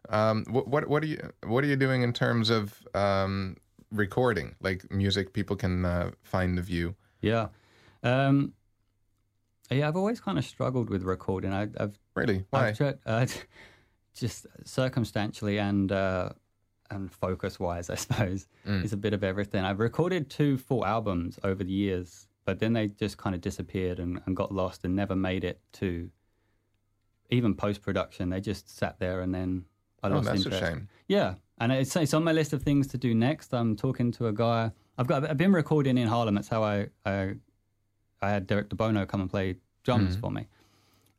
Um, 0.08 0.44
what, 0.48 0.68
what 0.68 0.88
what 0.88 1.02
are 1.02 1.06
you 1.06 1.18
what 1.44 1.64
are 1.64 1.66
you 1.66 1.74
doing 1.76 2.02
in 2.02 2.12
terms 2.12 2.48
of 2.48 2.86
um, 2.94 3.56
recording, 3.90 4.54
like 4.60 4.90
music 4.92 5.32
people 5.32 5.56
can 5.56 5.84
uh, 5.84 6.10
find 6.22 6.56
the 6.56 6.62
view? 6.62 6.94
Yeah. 7.20 7.48
Um, 8.02 8.52
yeah, 9.70 9.88
I've 9.88 9.96
always 9.96 10.20
kind 10.20 10.38
of 10.38 10.44
struggled 10.44 10.90
with 10.90 11.02
recording. 11.02 11.52
I, 11.52 11.68
I've 11.78 11.98
Really? 12.14 12.44
Why? 12.50 12.68
I've 12.68 12.76
tried, 12.76 12.98
uh, 13.04 13.26
just 14.14 14.46
circumstantially 14.64 15.58
and 15.58 15.90
uh, 15.90 16.30
and 16.90 17.10
focus 17.12 17.58
wise, 17.60 17.90
I 17.94 17.94
suppose, 17.96 18.46
Mm. 18.66 18.82
it's 18.84 18.92
a 18.92 18.96
bit 18.96 19.12
of 19.14 19.22
everything. 19.24 19.64
I've 19.64 19.80
recorded 19.80 20.28
two 20.30 20.58
full 20.58 20.84
albums 20.84 21.38
over 21.44 21.62
the 21.64 21.72
years, 21.72 22.26
but 22.44 22.58
then 22.58 22.72
they 22.72 22.88
just 22.88 23.16
kind 23.18 23.34
of 23.34 23.40
disappeared 23.40 23.98
and, 23.98 24.20
and 24.26 24.36
got 24.36 24.52
lost 24.52 24.84
and 24.84 24.94
never 24.96 25.14
made 25.16 25.44
it 25.44 25.60
to 25.74 26.10
even 27.30 27.54
post 27.54 27.82
production. 27.82 28.30
They 28.30 28.40
just 28.40 28.76
sat 28.76 28.98
there 28.98 29.20
and 29.20 29.34
then 29.34 29.64
I 30.02 30.08
lost 30.08 30.12
oh, 30.12 30.16
lost 30.16 30.26
that's 30.26 30.44
interest. 30.46 30.62
a 30.62 30.66
shame. 30.66 30.88
Yeah, 31.08 31.34
and 31.58 31.72
it's, 31.72 31.94
it's 31.96 32.14
on 32.14 32.24
my 32.24 32.32
list 32.32 32.52
of 32.52 32.62
things 32.62 32.86
to 32.88 32.98
do 32.98 33.14
next. 33.14 33.52
I'm 33.54 33.76
talking 33.76 34.12
to 34.12 34.26
a 34.28 34.32
guy. 34.32 34.70
I've 34.98 35.06
got. 35.06 35.28
I've 35.28 35.36
been 35.36 35.52
recording 35.52 35.98
in 35.98 36.08
Haarlem. 36.08 36.34
That's 36.34 36.48
how 36.48 36.62
I 36.62 36.88
I, 37.04 37.34
I 38.22 38.30
had 38.30 38.46
Derek 38.46 38.68
DeBono 38.70 39.06
come 39.06 39.20
and 39.20 39.28
play 39.30 39.56
drums 39.84 40.16
for 40.16 40.30
me. 40.30 40.46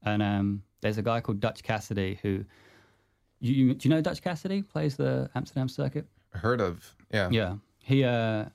And 0.04 0.24
um, 0.24 0.64
there's 0.82 0.98
a 0.98 1.02
guy 1.04 1.22
called 1.22 1.40
Dutch 1.40 1.62
Cassidy 1.64 2.20
who. 2.22 2.44
You, 3.40 3.54
you, 3.54 3.74
do 3.76 3.88
you 3.88 3.94
know 3.96 4.02
Dutch 4.02 4.22
Cassidy 4.22 4.62
plays 4.64 4.96
the 4.96 5.30
Amsterdam 5.36 5.70
circuit? 5.70 6.06
Heard 6.32 6.62
of? 6.62 6.96
Yeah. 7.12 7.30
Yeah, 7.30 7.56
he. 7.84 8.04
Uh, 8.04 8.46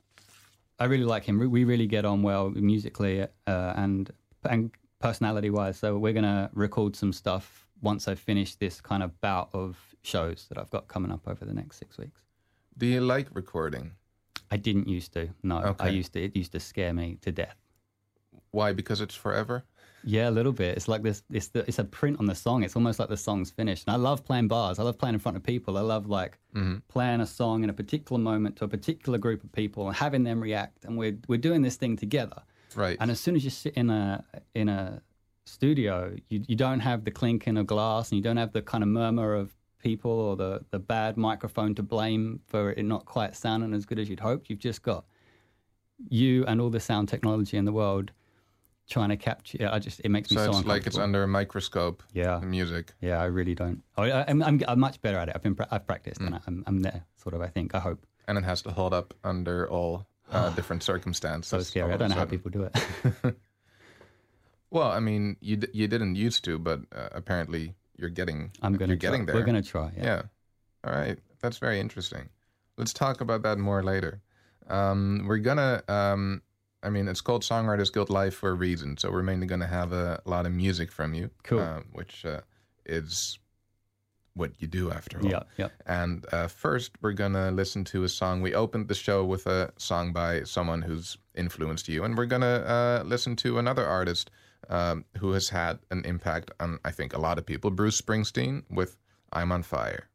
I 0.79 0.85
really 0.87 1.05
like 1.05 1.25
him. 1.25 1.39
We 1.39 1.65
really 1.65 1.87
get 1.87 2.05
on 2.05 2.23
well 2.23 2.51
musically 2.51 3.23
uh, 3.23 3.73
and 3.77 4.11
and 4.45 4.71
personality 4.99 5.51
wise. 5.51 5.79
So 5.79 5.97
we're 5.99 6.13
gonna 6.13 6.51
record 6.55 6.97
some 6.97 7.13
stuff 7.13 7.67
once 7.81 8.09
I 8.09 8.15
finish 8.15 8.57
this 8.57 8.81
kind 8.81 9.03
of 9.03 9.21
bout 9.21 9.51
of 9.53 9.77
shows 10.03 10.47
that 10.49 10.59
I've 10.59 10.71
got 10.71 10.89
coming 10.89 11.13
up 11.13 11.27
over 11.29 11.45
the 11.45 11.55
next 11.55 11.79
six 11.79 11.99
weeks. 11.99 12.21
Do 12.77 12.87
you 12.87 13.01
like 13.01 13.29
recording? 13.33 13.93
I 14.51 14.57
didn't 14.57 14.89
used 14.89 15.13
to. 15.15 15.29
No, 15.43 15.59
I 15.59 15.69
Okay. 15.69 15.91
used 15.93 16.13
to. 16.15 16.23
It 16.25 16.37
used 16.37 16.53
to 16.53 16.61
scare 16.61 16.93
me 16.93 17.19
to 17.23 17.31
death. 17.33 17.57
Why? 18.51 18.73
Because 18.73 19.01
it's 19.01 19.15
forever. 19.15 19.65
Yeah, 20.05 20.29
a 20.29 20.31
little 20.31 20.53
bit. 20.53 20.77
It's 20.77 20.89
like 20.89 21.03
this. 21.03 21.23
It's 21.31 21.49
the, 21.49 21.61
it's 21.61 21.79
a 21.79 21.85
print 21.85 22.19
on 22.19 22.27
the 22.27 22.35
song. 22.35 22.63
It's 22.63 22.77
almost 22.77 22.99
like 22.99 23.09
the 23.09 23.17
song's 23.17 23.51
finished. 23.51 23.85
And 23.87 23.95
I 23.95 23.99
love 23.99 24.25
playing 24.25 24.49
bars. 24.49 24.79
I 24.79 24.83
love 24.83 24.99
playing 24.99 25.15
in 25.15 25.21
front 25.21 25.37
of 25.37 25.43
people. 25.43 25.79
I 25.79 25.83
love 25.83 26.07
like 26.07 26.39
mm-hmm. 26.55 26.79
playing 26.89 27.21
a 27.21 27.27
song 27.27 27.65
in 27.65 27.71
a 27.71 27.73
particular 27.73 28.21
moment 28.21 28.57
to 28.57 28.65
a 28.65 28.69
particular 28.69 29.19
group 29.19 29.45
of 29.45 29.53
people 29.53 29.87
and 29.87 29.97
having 29.97 30.25
them 30.25 30.41
react. 30.41 30.85
And 30.85 30.97
we're 30.97 31.19
we're 31.29 31.39
doing 31.39 31.63
this 31.63 31.77
thing 31.77 31.97
together. 31.97 32.43
Right. 32.75 32.97
And 33.01 33.11
as 33.11 33.21
soon 33.21 33.37
as 33.37 33.45
you 33.45 33.51
sit 33.51 33.75
in 33.75 33.91
a 33.91 34.25
in 34.55 34.69
a 34.69 35.03
studio, 35.47 36.17
you 36.29 36.45
you 36.47 36.57
don't 36.57 36.81
have 36.81 37.05
the 37.05 37.11
clinking 37.11 37.57
of 37.57 37.67
glass 37.67 38.11
and 38.11 38.17
you 38.17 38.23
don't 38.23 38.39
have 38.39 38.53
the 38.53 38.63
kind 38.63 38.83
of 38.83 38.89
murmur 38.89 39.35
of 39.35 39.55
people 39.79 40.11
or 40.11 40.37
the 40.37 40.65
the 40.71 40.79
bad 40.79 41.17
microphone 41.17 41.75
to 41.75 41.83
blame 41.83 42.41
for 42.47 42.73
it 42.73 42.85
not 42.85 43.05
quite 43.05 43.37
sounding 43.37 43.75
as 43.75 43.85
good 43.85 43.99
as 43.99 44.09
you'd 44.09 44.21
hoped. 44.21 44.51
You've 44.51 44.59
just 44.59 44.83
got 44.83 45.05
you 46.09 46.45
and 46.47 46.61
all 46.61 46.71
the 46.71 46.81
sound 46.81 47.09
technology 47.09 47.57
in 47.57 47.65
the 47.65 47.73
world 47.73 48.11
trying 48.93 49.09
to 49.09 49.17
capture. 49.17 49.59
Yeah, 49.61 49.75
I 49.75 49.79
just 49.87 50.01
it 50.05 50.11
makes 50.11 50.31
me 50.31 50.37
so 50.37 50.53
so, 50.53 50.59
it's 50.59 50.67
like 50.69 50.87
it's 50.87 50.99
under 50.99 51.23
a 51.23 51.29
microscope. 51.29 52.03
Yeah. 52.13 52.39
The 52.41 52.47
music. 52.47 52.93
Yeah, 53.01 53.19
I 53.21 53.27
really 53.39 53.55
don't. 53.55 53.83
I, 53.97 54.11
I, 54.11 54.25
I'm, 54.31 54.43
I'm 54.43 54.61
I'm 54.69 54.81
much 54.81 55.01
better 55.03 55.19
at 55.19 55.29
it. 55.29 55.35
I've 55.37 55.43
been 55.43 55.57
I've 55.71 55.87
practiced 55.87 56.21
Mm. 56.21 56.27
and 56.27 56.35
I, 56.37 56.41
I'm 56.47 56.65
I'm 56.69 56.81
there. 56.81 57.01
Sort 57.17 57.35
of. 57.35 57.41
I 57.41 57.49
think. 57.49 57.75
I 57.75 57.81
hope. 57.81 58.01
and 58.29 58.39
it 58.39 58.45
has 58.45 58.63
to 58.63 58.71
hold 58.71 58.93
up 58.95 59.15
under 59.25 59.69
all 59.69 60.07
uh, 60.31 60.51
different 60.59 60.83
circumstances. 60.83 61.49
So 61.51 61.61
scary. 61.63 61.93
I 61.93 61.97
don't 61.97 62.11
know 62.11 62.17
how 62.23 62.25
people 62.27 62.51
do 62.51 62.63
it. 62.69 62.75
Well, 64.71 64.91
I 64.91 65.01
mean, 65.01 65.37
you 65.41 65.57
d- 65.57 65.69
you 65.75 65.87
didn't 65.87 66.15
used 66.17 66.45
to, 66.45 66.59
but 66.59 66.81
uh, 66.97 67.09
apparently 67.13 67.75
you're 67.99 68.09
getting. 68.11 68.53
I'm 68.63 68.73
gonna. 68.75 68.93
You're 68.93 68.97
getting 68.97 69.27
there. 69.27 69.35
We're 69.35 69.45
gonna 69.45 69.63
try. 69.63 69.93
Yeah. 69.97 70.05
Yeah. 70.05 70.23
All 70.85 70.95
right. 70.95 71.19
That's 71.43 71.59
very 71.59 71.79
interesting. 71.79 72.31
Let's 72.79 72.93
talk 72.95 73.21
about 73.21 73.43
that 73.43 73.59
more 73.59 73.83
later. 73.83 74.23
Um, 74.69 75.25
we're 75.29 75.39
gonna. 75.45 75.83
Um, 75.89 76.41
I 76.83 76.91
mean, 76.91 77.09
it's 77.09 77.21
called 77.21 77.43
Songwriters 77.43 77.93
Guild 77.93 78.11
Live 78.11 78.35
for 78.35 78.51
a 78.51 78.55
reason, 78.55 78.97
so 78.97 79.11
we're 79.11 79.23
mainly 79.23 79.47
gonna 79.47 79.67
have 79.67 79.93
a 79.93 80.21
lot 80.25 80.47
of 80.47 80.53
music 80.53 80.91
from 80.91 81.15
you. 81.15 81.31
Cool. 81.45 81.61
um, 81.61 81.85
which 81.93 82.25
uh, 82.25 82.41
is 82.85 83.39
what 84.35 84.51
you 84.61 84.67
do 84.67 84.91
after 84.91 85.19
all. 85.21 85.31
Yeah. 85.31 85.43
Yeah. 85.57 85.69
And 85.87 86.25
uh, 86.33 86.49
first, 86.49 86.93
we're 87.03 87.13
gonna 87.13 87.51
listen 87.51 87.85
to 87.85 88.05
a 88.05 88.09
song. 88.09 88.41
We 88.41 88.55
opened 88.55 88.89
the 88.89 88.95
show 88.95 89.25
with 89.25 89.47
a 89.47 89.73
song 89.77 90.13
by 90.13 90.43
someone 90.45 90.83
who's 90.83 91.19
influenced 91.35 91.89
you, 91.89 92.05
and 92.05 92.17
we're 92.17 92.27
gonna 92.27 92.47
uh, 92.47 93.03
listen 93.05 93.37
to 93.37 93.59
another 93.59 93.87
artist 93.87 94.31
um, 94.69 95.05
who 95.19 95.33
has 95.33 95.49
had 95.51 95.79
an 95.91 96.05
impact 96.05 96.51
on, 96.61 96.79
I 96.85 96.91
think, 96.91 97.15
a 97.15 97.19
lot 97.19 97.39
of 97.39 97.47
people. 97.47 97.71
Bruce 97.71 98.01
Springsteen 98.01 98.65
with 98.71 98.97
"I'm 99.33 99.53
on 99.53 99.63
Fire." 99.63 100.09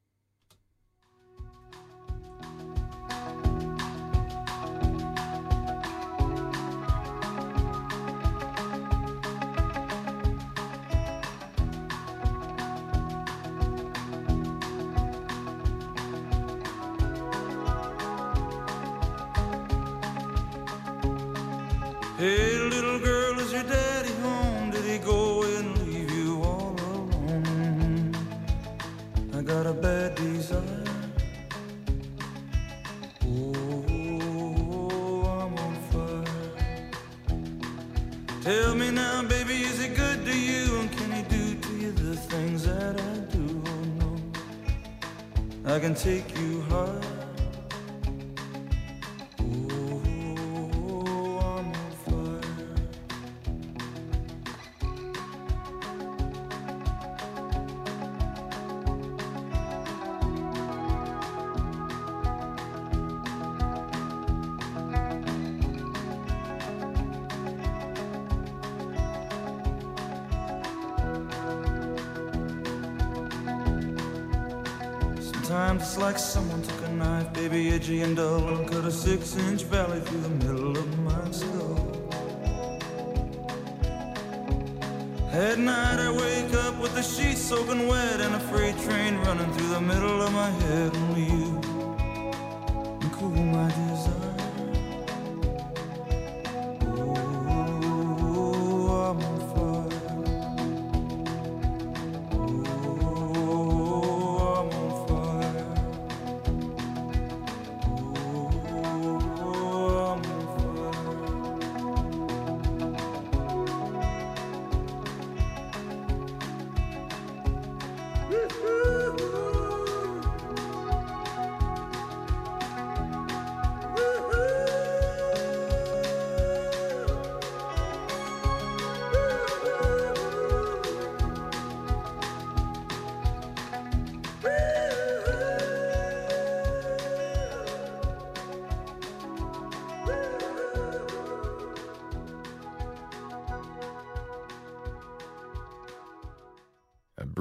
I 45.77 45.79
can 45.79 45.93
take 45.93 46.35
you 46.39 46.61
high. 46.61 47.16
And 79.09 79.21
cut 79.71 79.87
a 79.87 79.87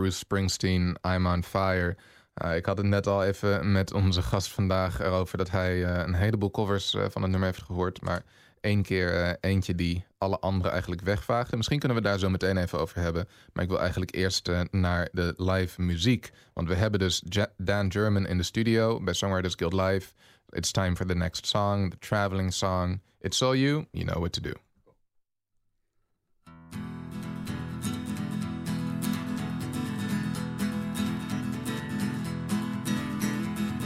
Bruce 0.06 0.20
Springsteen, 0.20 0.96
I'm 1.02 1.26
on 1.26 1.44
Fire. 1.44 1.96
Uh, 2.44 2.56
ik 2.56 2.66
had 2.66 2.78
het 2.78 2.86
net 2.86 3.06
al 3.06 3.24
even 3.24 3.72
met 3.72 3.92
onze 3.92 4.22
gast 4.22 4.48
vandaag 4.48 5.00
erover 5.00 5.38
dat 5.38 5.50
hij 5.50 5.76
uh, 5.76 6.02
een 6.06 6.14
heleboel 6.14 6.50
covers 6.50 6.94
uh, 6.94 7.04
van 7.10 7.22
het 7.22 7.30
nummer 7.30 7.48
heeft 7.48 7.62
gehoord. 7.62 8.00
Maar 8.00 8.22
één 8.60 8.82
keer 8.82 9.36
eentje 9.40 9.74
die 9.74 10.04
alle 10.18 10.38
andere 10.38 10.68
eigenlijk 10.68 11.02
wegvaagde. 11.02 11.56
Misschien 11.56 11.78
kunnen 11.78 11.96
we 11.96 12.02
daar 12.02 12.18
zo 12.18 12.30
meteen 12.30 12.56
even 12.56 12.78
over 12.78 13.00
hebben. 13.00 13.28
Maar 13.52 13.64
ik 13.64 13.70
wil 13.70 13.80
eigenlijk 13.80 14.14
eerst 14.14 14.50
naar 14.70 15.08
de 15.12 15.34
live 15.36 15.82
muziek. 15.82 16.30
Want 16.52 16.68
we 16.68 16.74
hebben 16.74 17.00
dus 17.00 17.22
Dan 17.56 17.92
German 17.92 18.26
in 18.26 18.36
de 18.36 18.42
studio 18.42 19.00
bij 19.02 19.14
Songwriters 19.14 19.54
Guild 19.54 19.72
Live. 19.72 20.12
It's 20.48 20.70
time 20.70 20.96
for 20.96 21.06
the 21.06 21.14
next 21.14 21.46
song, 21.46 21.90
the 21.90 21.98
traveling 21.98 22.52
song. 22.52 23.00
It's 23.20 23.42
all 23.42 23.56
you, 23.56 23.86
you 23.90 24.04
know 24.04 24.18
what 24.18 24.32
to 24.32 24.40
do. 24.40 24.65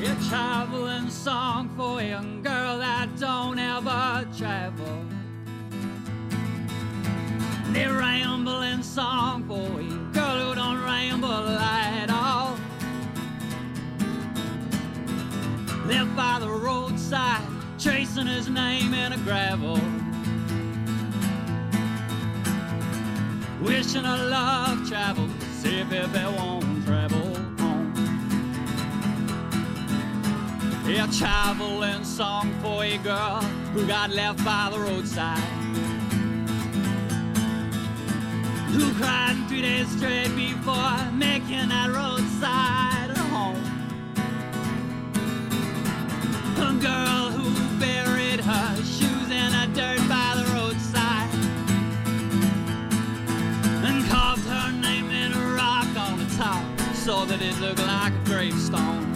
A 0.03 0.17
traveling 0.31 1.11
song 1.11 1.69
for 1.77 2.01
a 2.01 2.09
young 2.09 2.43
girl 2.43 2.79
that 2.79 3.09
don't 3.19 3.59
ever 3.59 4.27
travel. 4.35 5.05
A 7.77 7.87
rambling 7.87 8.83
song 8.83 9.45
for 9.45 9.79
a 9.79 10.13
girl 10.15 10.39
who 10.41 10.55
don't 10.55 10.83
ramble 10.83 11.31
at 11.31 12.09
all. 12.09 12.57
Left 15.87 16.17
by 16.17 16.39
the 16.41 16.49
roadside, 16.49 17.47
tracing 17.79 18.27
his 18.27 18.49
name 18.49 18.95
in 18.95 19.13
a 19.13 19.19
gravel. 19.19 19.79
Wishing 23.61 24.07
a 24.07 24.17
love 24.31 24.89
traveled, 24.89 25.31
see 25.61 25.81
if 25.81 25.93
it 25.93 26.39
won't 26.39 26.70
A 30.93 31.07
traveling 31.07 32.05
song 32.05 32.53
for 32.61 32.85
a 32.85 32.99
girl 32.99 33.41
who 33.73 33.87
got 33.87 34.11
left 34.11 34.45
by 34.45 34.69
the 34.71 34.79
roadside. 34.79 35.39
Who 38.73 38.93
cried 38.95 39.37
three 39.49 39.63
days 39.63 39.89
straight 39.97 40.35
before 40.37 40.99
making 41.13 41.69
that 41.71 41.91
roadside 41.91 43.17
home. 43.31 43.63
A 46.59 46.73
girl 46.83 47.31
who 47.31 47.79
buried 47.79 48.41
her 48.41 48.77
shoes 48.77 49.31
in 49.31 49.53
the 49.53 49.71
dirt 49.73 50.07
by 50.07 50.35
the 50.37 50.45
roadside. 50.53 51.31
And 53.87 54.05
carved 54.11 54.45
her 54.45 54.73
name 54.73 55.11
in 55.11 55.33
a 55.33 55.55
rock 55.55 55.89
on 55.97 56.19
the 56.19 56.37
top 56.37 56.65
so 56.95 57.25
that 57.25 57.41
it 57.41 57.59
looked 57.61 57.87
like 57.87 58.13
a 58.13 58.25
gravestone. 58.25 59.10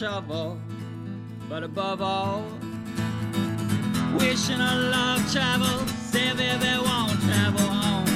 Shovel, 0.00 0.58
but 1.46 1.62
above 1.62 2.00
all, 2.00 2.42
wishing 4.18 4.58
a 4.58 4.74
love 4.74 5.30
travel, 5.30 5.86
say 5.88 6.32
they 6.32 6.78
won't 6.78 7.20
travel 7.20 7.68
home. 7.68 8.06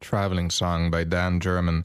Traveling 0.00 0.48
song 0.48 0.90
by 0.90 1.04
Dan 1.04 1.38
German. 1.38 1.84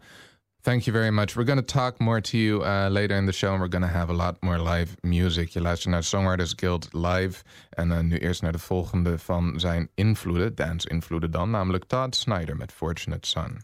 Thank 0.64 0.86
you 0.86 0.94
very 0.94 1.12
much. 1.12 1.36
We're 1.36 1.44
going 1.44 1.60
to 1.60 1.74
talk 1.74 2.00
more 2.00 2.22
to 2.22 2.38
you 2.38 2.64
uh, 2.64 2.88
later 2.90 3.18
in 3.18 3.26
the 3.26 3.34
show. 3.34 3.52
And 3.52 3.60
we're 3.60 3.68
going 3.68 3.82
to 3.82 3.88
have 4.00 4.10
a 4.10 4.14
lot 4.14 4.42
more 4.42 4.58
live 4.58 4.96
music. 5.02 5.50
Je 5.50 5.62
luistert 5.62 5.92
naar 5.92 6.04
Songwriters 6.04 6.54
Guild 6.56 6.88
live. 6.94 7.44
En 7.70 7.90
uh, 7.90 8.00
nu 8.00 8.18
eerst 8.18 8.42
naar 8.42 8.52
de 8.52 8.60
volgende 8.60 9.20
van 9.20 9.60
zijn 9.60 9.90
invloeden. 9.96 10.56
Dance 10.56 10.90
invloeden 10.90 11.32
dan. 11.32 11.50
Namelijk 11.50 11.84
Todd 11.84 12.16
Snider 12.16 12.56
met 12.58 12.72
Fortunate 12.72 13.28
Son. 13.28 13.58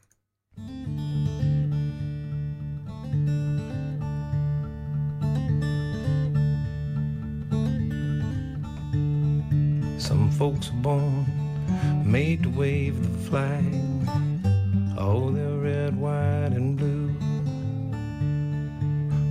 Some 9.98 10.32
folks 10.32 10.70
are 10.70 10.80
born 10.82 11.26
made 12.04 12.40
to 12.42 12.50
wave 12.50 12.94
the 13.02 13.20
flag. 13.28 14.29
Oh, 15.02 15.32
they're 15.32 15.58
red, 15.58 15.96
white, 15.96 16.52
and 16.52 16.76
blue. 16.76 17.08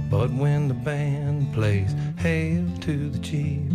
But 0.09 0.31
when 0.31 0.69
the 0.69 0.73
band 0.73 1.53
plays 1.53 1.95
Hail 2.17 2.65
to 2.81 3.11
the 3.11 3.19
Chief, 3.19 3.71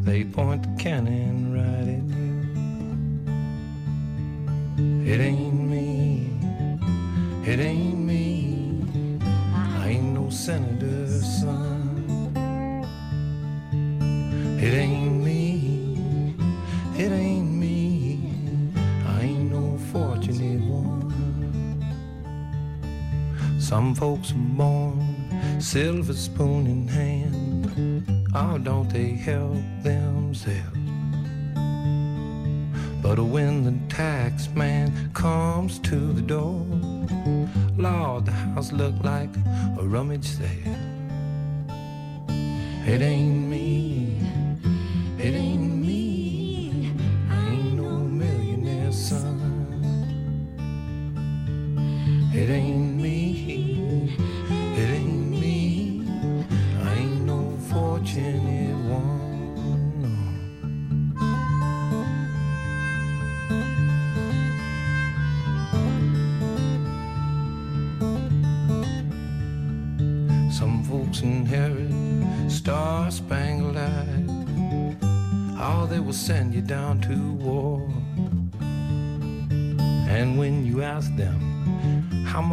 they 0.00 0.24
point 0.24 0.64
the 0.64 0.82
cannon 0.82 1.52
right 1.54 1.86
at 1.96 2.02
you. 2.18 2.40
It 5.12 5.20
ain't 5.20 5.54
me, 5.54 6.28
it 7.46 7.60
ain't 7.60 7.98
me. 7.98 8.84
I 9.54 9.90
ain't 9.90 10.12
no 10.12 10.28
senator's 10.28 11.24
son. 11.40 12.02
It 14.60 14.74
ain't 14.74 15.22
me, 15.22 16.34
it 16.98 17.12
ain't 17.12 17.39
Some 23.70 23.94
folks 23.94 24.32
are 24.32 24.46
born 24.58 25.60
silver 25.60 26.12
spoon 26.12 26.66
in 26.66 26.88
hand. 26.88 28.26
Oh, 28.34 28.58
don't 28.58 28.90
they 28.90 29.10
help 29.10 29.62
themselves? 29.84 30.76
But 33.00 33.20
when 33.20 33.62
the 33.62 33.74
tax 33.88 34.48
man 34.56 35.12
comes 35.14 35.78
to 35.90 35.94
the 35.94 36.20
door, 36.20 36.66
Lord, 37.78 38.26
the 38.26 38.32
house 38.32 38.72
look 38.72 38.96
like 39.04 39.30
a 39.78 39.84
rummage 39.84 40.26
sale. 40.26 40.76
It 42.88 43.02
ain't 43.02 43.46
me, 43.46 43.69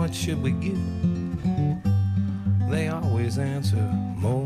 much 0.08 0.16
should 0.16 0.42
we 0.42 0.52
give? 0.52 0.80
They 2.70 2.88
always 2.88 3.38
answer, 3.38 3.76
more 4.16 4.37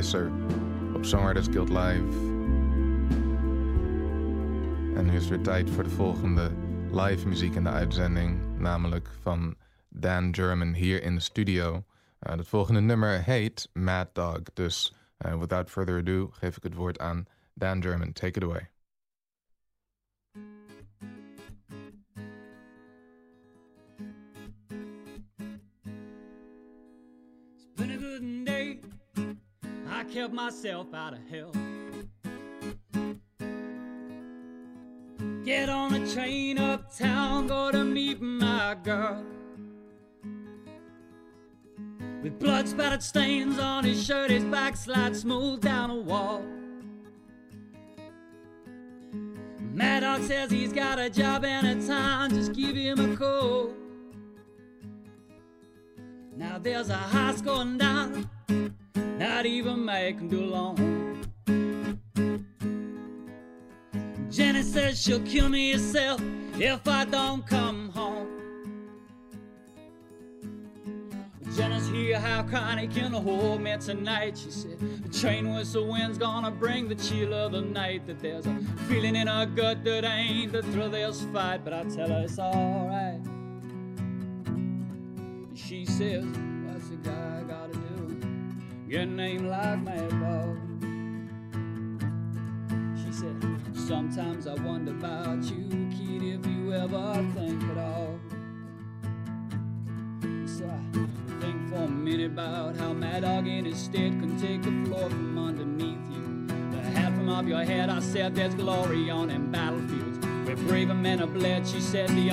Visser 0.00 0.30
op 0.94 1.04
Songwriters 1.04 1.46
Guild 1.46 1.68
Live. 1.68 2.18
En 4.96 5.06
nu 5.06 5.16
is 5.16 5.28
weer 5.28 5.40
tijd 5.40 5.70
voor 5.70 5.82
de 5.82 5.90
volgende 5.90 6.50
live 6.90 7.28
muziek 7.28 7.54
in 7.54 7.64
de 7.64 7.70
uitzending, 7.70 8.58
namelijk 8.58 9.08
van 9.20 9.56
Dan 9.88 10.34
German 10.34 10.72
hier 10.72 11.02
in 11.02 11.14
de 11.14 11.20
studio. 11.20 11.74
Uh, 11.74 12.36
het 12.36 12.48
volgende 12.48 12.80
nummer 12.80 13.24
heet 13.24 13.68
Mad 13.72 14.14
Dog, 14.14 14.42
dus 14.54 14.94
uh, 15.26 15.38
without 15.38 15.70
further 15.70 15.98
ado 15.98 16.28
geef 16.30 16.56
ik 16.56 16.62
het 16.62 16.74
woord 16.74 16.98
aan 16.98 17.26
Dan 17.54 17.82
German. 17.82 18.12
Take 18.12 18.38
it 18.38 18.44
away. 18.44 18.68
Myself 30.32 30.94
out 30.94 31.12
of 31.12 31.18
hell. 31.28 31.52
Get 35.44 35.68
on 35.68 35.94
a 35.94 36.12
train 36.12 36.58
uptown, 36.58 37.46
go 37.48 37.70
to 37.72 37.84
meet 37.84 38.20
my 38.20 38.76
girl. 38.82 39.24
With 42.22 42.38
blood 42.38 42.68
spattered 42.68 43.02
stains 43.02 43.58
on 43.58 43.84
his 43.84 44.04
shirt, 44.04 44.30
his 44.30 44.44
backslide 44.44 45.16
smooth 45.16 45.60
down 45.60 45.90
a 45.90 45.96
wall. 45.96 46.42
Mad 49.72 50.00
Dog 50.00 50.22
says 50.22 50.50
he's 50.50 50.72
got 50.72 50.98
a 50.98 51.10
job 51.10 51.44
and 51.44 51.66
a 51.66 51.86
time, 51.86 52.30
just 52.30 52.52
give 52.52 52.76
him 52.76 53.00
a 53.00 53.16
call. 53.16 53.72
Now 56.36 56.58
there's 56.58 56.88
a 56.88 56.96
house 56.96 57.40
going 57.40 57.78
down, 57.78 58.28
not 59.20 59.44
even 59.44 59.84
make 59.84 60.16
making 60.16 60.28
do 60.28 60.40
long. 60.46 60.76
Jenny 64.30 64.62
says 64.62 64.98
she'll 64.98 65.20
kill 65.20 65.50
me 65.50 65.72
herself 65.72 66.22
if 66.58 66.88
I 66.88 67.04
don't 67.04 67.46
come 67.46 67.90
home. 67.90 68.28
Jenny's 71.54 71.86
here, 71.88 72.18
how 72.18 72.44
chronic 72.44 72.92
can 72.92 73.12
hold 73.12 73.60
me 73.60 73.76
tonight? 73.76 74.38
She 74.38 74.50
said, 74.50 74.78
the 74.78 75.08
train 75.10 75.52
whistle 75.52 75.86
wind's 75.86 76.16
gonna 76.16 76.50
bring 76.50 76.88
the 76.88 76.94
chill 76.94 77.34
of 77.34 77.52
the 77.52 77.60
night. 77.60 78.06
That 78.06 78.20
there's 78.20 78.46
a 78.46 78.54
feeling 78.88 79.16
in 79.16 79.26
her 79.26 79.44
gut 79.44 79.84
that 79.84 80.04
ain't 80.04 80.52
the 80.52 80.62
thrill 80.62 80.86
of 80.86 80.92
this 80.92 81.22
fight, 81.30 81.62
but 81.62 81.74
I 81.74 81.84
tell 81.84 82.08
her 82.08 82.22
it's 82.24 82.38
alright. 82.38 83.20
She 85.54 85.84
says, 85.84 86.24
A 88.92 89.06
name 89.06 89.46
like 89.46 89.84
Dog. 89.84 90.58
She 92.98 93.12
said, 93.12 93.36
Sometimes 93.72 94.48
I 94.48 94.54
wonder 94.54 94.90
about 94.90 95.44
you, 95.44 95.68
kid, 95.92 96.24
if 96.24 96.44
you 96.44 96.72
ever 96.72 97.24
think 97.32 97.62
at 97.70 97.78
all. 97.78 98.18
So 100.44 100.66
I 100.66 101.40
think 101.40 101.68
for 101.68 101.84
a 101.84 101.88
minute 101.88 102.32
about 102.32 102.76
how 102.78 102.92
Mad 102.92 103.22
Dog 103.22 103.46
in 103.46 103.64
his 103.64 103.78
stead 103.78 104.18
can 104.18 104.36
take 104.40 104.62
the 104.62 104.72
floor 104.84 105.08
from 105.08 105.38
underneath 105.38 106.10
you. 106.10 106.46
The 106.72 106.82
hat 106.82 107.14
from 107.14 107.28
off 107.28 107.46
your 107.46 107.62
head, 107.62 107.90
I 107.90 108.00
said, 108.00 108.34
There's 108.34 108.54
glory 108.54 109.08
on 109.08 109.28
them 109.28 109.52
battlefields 109.52 110.18
where 110.44 110.56
braver 110.56 110.94
men 110.94 111.22
are 111.22 111.28
bled. 111.28 111.64
She 111.66 111.80
said, 111.80 112.08
The 112.08 112.32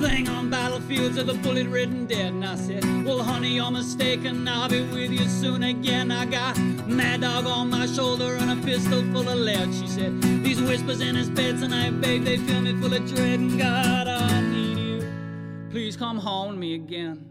thing 0.00 0.28
on 0.28 0.48
battlefields 0.48 1.18
of 1.18 1.26
the 1.26 1.34
bullet 1.34 1.66
ridden 1.66 2.06
dead. 2.06 2.32
And 2.32 2.44
I 2.44 2.56
said, 2.56 2.82
Well, 3.04 3.22
honey, 3.22 3.56
you're 3.56 3.70
mistaken. 3.70 4.48
I'll 4.48 4.68
be 4.68 4.82
with 4.82 5.10
you 5.10 5.26
soon 5.28 5.62
again. 5.62 6.10
I 6.10 6.24
got 6.24 6.58
Mad 6.86 7.20
Dog 7.20 7.46
on 7.46 7.70
my 7.70 7.86
shoulder 7.86 8.36
and 8.36 8.50
a 8.50 8.56
pistol 8.64 9.02
full 9.12 9.28
of 9.28 9.38
lead. 9.38 9.74
She 9.74 9.86
said, 9.86 10.20
These 10.22 10.62
whispers 10.62 11.00
in 11.00 11.14
his 11.14 11.28
bed 11.28 11.58
tonight, 11.58 12.00
babe, 12.00 12.24
they 12.24 12.38
fill 12.38 12.62
me 12.62 12.72
full 12.80 12.94
of 12.94 13.06
dread. 13.08 13.40
And 13.40 13.58
God, 13.58 14.08
I 14.08 14.40
need 14.40 14.78
you. 14.78 15.68
Please 15.70 15.96
come 15.96 16.18
home 16.18 16.52
to 16.52 16.58
me 16.58 16.74
again. 16.74 17.26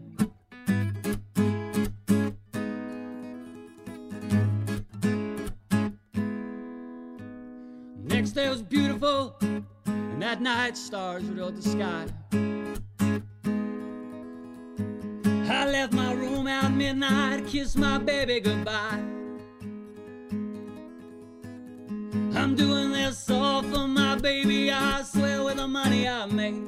Next 8.04 8.32
day 8.32 8.48
was 8.48 8.62
beautiful, 8.62 9.36
and 9.40 10.22
that 10.22 10.40
night 10.40 10.76
stars 10.76 11.24
ruled 11.24 11.56
the 11.56 11.62
sky. 11.62 12.06
I 15.60 15.66
left 15.66 15.92
my 15.92 16.14
room 16.14 16.46
at 16.46 16.72
midnight, 16.72 17.46
kissed 17.46 17.76
my 17.76 17.98
baby 17.98 18.40
goodbye. 18.40 18.98
I'm 22.34 22.54
doing 22.54 22.92
this 22.92 23.28
all 23.28 23.62
for 23.64 23.86
my 23.86 24.16
baby, 24.16 24.70
I 24.72 25.02
swear 25.02 25.44
with 25.44 25.56
the 25.56 25.68
money 25.68 26.08
I 26.08 26.24
made. 26.24 26.62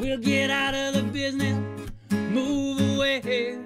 We'll 0.00 0.18
get 0.18 0.50
out 0.50 0.74
of 0.74 0.94
the 0.94 1.02
business, 1.02 1.58
move 2.12 2.78
away. 2.94 3.58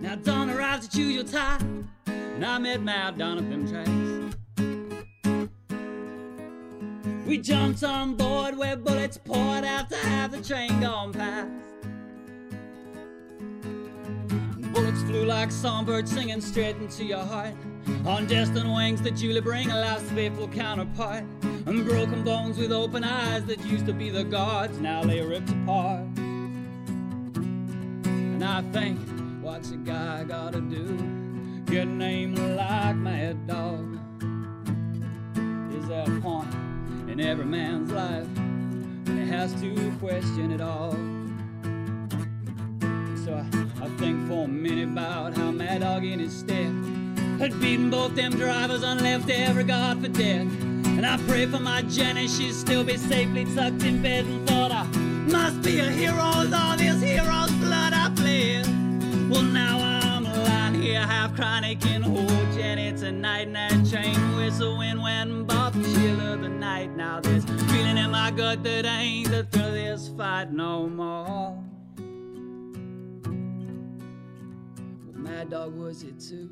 Now 0.00 0.14
dawn 0.14 0.48
arrives 0.48 0.88
to 0.88 0.96
choose 0.96 1.14
your 1.14 1.24
tie, 1.24 1.60
and 2.06 2.42
I 2.42 2.56
met 2.56 2.88
at 2.88 3.18
them 3.18 3.68
tracks. 3.68 3.90
We 7.26 7.38
jumped 7.38 7.82
on 7.82 8.14
board 8.14 8.56
where 8.56 8.76
bullets 8.76 9.18
poured 9.18 9.64
after 9.64 9.96
half 9.96 10.30
the 10.30 10.40
train 10.40 10.80
gone 10.80 11.12
past. 11.12 11.50
Bullets 14.72 15.02
flew 15.02 15.24
like 15.24 15.50
songbirds 15.50 16.12
singing 16.12 16.40
straight 16.40 16.76
into 16.76 17.04
your 17.04 17.24
heart. 17.24 17.54
On 18.04 18.26
destined 18.26 18.72
wings 18.72 19.02
that 19.02 19.20
you 19.20 19.42
bring 19.42 19.68
a 19.72 19.80
life's 19.80 20.08
faithful 20.12 20.46
counterpart. 20.46 21.24
And 21.42 21.84
broken 21.84 22.22
bones 22.22 22.58
with 22.58 22.70
open 22.70 23.02
eyes 23.02 23.44
that 23.46 23.58
used 23.64 23.86
to 23.86 23.92
be 23.92 24.08
the 24.08 24.22
gods 24.22 24.78
now 24.78 25.02
lay 25.02 25.20
ripped 25.20 25.50
apart. 25.50 26.06
And 28.04 28.44
I 28.44 28.62
think, 28.70 29.00
what's 29.42 29.72
a 29.72 29.78
guy 29.78 30.22
gotta 30.22 30.60
do? 30.60 30.96
Get 31.64 31.88
a 31.88 31.90
name 31.90 32.36
like 32.56 32.94
Mad 32.94 33.48
Dog. 33.48 33.98
Is 35.74 35.88
there 35.88 36.04
a 36.06 36.20
point 36.20 36.65
in 37.18 37.26
every 37.26 37.46
man's 37.46 37.90
life 37.92 38.26
when 39.06 39.16
he 39.16 39.26
has 39.26 39.50
to 39.54 39.90
question 39.98 40.52
it 40.52 40.60
all? 40.60 40.92
So 43.24 43.32
I, 43.32 43.84
I 43.84 43.88
think 43.96 44.28
for 44.28 44.44
a 44.44 44.48
minute 44.48 44.90
about 44.90 45.34
how 45.34 45.50
Mad 45.50 45.80
Dog 45.80 46.04
in 46.04 46.18
his 46.18 46.36
stead 46.36 46.70
had 47.38 47.58
beaten 47.58 47.88
both 47.88 48.14
them 48.14 48.32
drivers 48.32 48.82
and 48.82 49.00
left 49.00 49.30
every 49.30 49.64
god 49.64 50.02
for 50.02 50.08
dead. 50.08 50.42
And 50.42 51.06
I 51.06 51.16
pray 51.26 51.46
for 51.46 51.58
my 51.58 51.80
Jenny, 51.82 52.28
she'd 52.28 52.52
still 52.52 52.84
be 52.84 52.98
safely 52.98 53.46
tucked 53.54 53.82
in 53.82 54.02
bed 54.02 54.26
and 54.26 54.46
thought 54.46 54.70
I 54.70 54.84
must 54.84 55.62
be 55.62 55.78
a 55.78 55.90
hero 55.90 56.20
all 56.20 56.76
this 56.76 57.00
hero's 57.00 57.50
blood 57.52 57.94
I 57.94 58.10
bled. 58.10 58.66
Well, 59.30 59.42
now 59.42 59.78
lying 59.78 59.95
here 60.86 61.00
half 61.00 61.34
chronic 61.34 61.84
in 61.86 62.04
old 62.04 62.52
Jenny 62.54 62.92
tonight. 62.92 63.48
And 63.48 63.56
that 63.56 63.90
train 63.90 64.36
whistle 64.36 64.78
wind 64.78 65.02
went 65.02 65.46
bop 65.46 65.72
chill 65.72 66.20
of 66.20 66.42
the 66.42 66.48
night. 66.48 66.96
Now 66.96 67.20
there's 67.20 67.44
feeling 67.44 67.98
in 67.98 68.10
my 68.10 68.30
gut 68.30 68.62
that 68.62 68.86
ain't 68.86 69.30
the 69.30 69.40
of 69.40 69.50
this 69.50 70.08
fight 70.16 70.52
no 70.52 70.88
more. 70.88 71.58
Well, 75.06 75.16
Mad 75.16 75.50
Dog 75.50 75.74
was 75.74 76.04
it 76.04 76.20
too, 76.20 76.50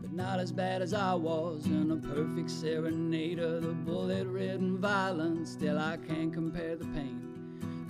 but 0.00 0.12
not 0.12 0.40
as 0.40 0.50
bad 0.50 0.82
as 0.82 0.92
I 0.92 1.14
was. 1.14 1.66
In 1.66 1.92
a 1.92 1.96
perfect 1.96 2.50
serenade 2.50 3.38
of 3.38 3.62
the 3.62 3.72
bullet 3.72 4.26
ridden 4.26 4.78
violence, 4.78 5.52
still 5.52 5.78
I 5.78 5.98
can't 5.98 6.32
compare 6.32 6.74
the 6.74 6.86
pain. 6.86 7.24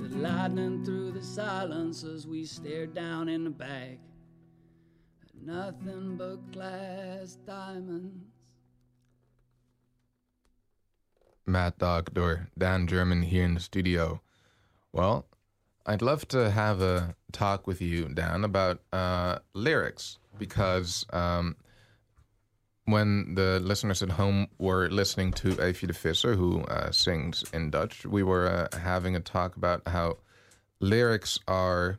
The 0.01 0.17
lightning 0.19 0.85
through 0.85 1.13
the 1.13 1.23
silence 1.23 2.05
as 2.05 2.27
we 2.27 2.45
stared 2.45 2.95
down 2.95 3.29
in 3.29 3.45
the 3.45 3.51
bag. 3.51 3.99
Nothing 5.45 6.17
but 6.17 6.53
glass 6.53 7.39
diamonds. 7.47 8.25
Mad 11.47 11.79
Dog 11.79 12.13
door 12.13 12.49
Dan 12.59 12.87
German 12.87 13.23
here 13.23 13.45
in 13.45 13.55
the 13.55 13.61
studio. 13.61 14.21
Well, 14.93 15.27
I'd 15.87 16.03
love 16.03 16.29
to 16.29 16.51
have 16.51 16.83
a 16.83 17.15
talk 17.33 17.67
with 17.67 17.81
you, 17.81 18.09
Dan, 18.09 18.45
about 18.45 18.81
uh, 18.93 19.39
lyrics 19.55 20.19
because 20.39 21.07
um, 21.11 21.57
when 22.85 23.35
the 23.35 23.61
listeners 23.61 24.03
at 24.03 24.11
home 24.11 24.49
were 24.59 24.89
listening 24.91 25.33
to 25.33 25.49
Eefje 25.57 25.87
de 25.87 25.93
Visser, 25.93 26.35
who 26.35 26.63
uh, 26.63 26.91
sings 26.91 27.45
in 27.53 27.71
Dutch, 27.71 28.05
we 28.05 28.23
were 28.23 28.47
uh, 28.47 28.79
having 28.79 29.17
a 29.17 29.21
talk 29.21 29.57
about 29.57 29.87
how 29.89 30.19
lyrics 30.81 31.39
are 31.49 31.99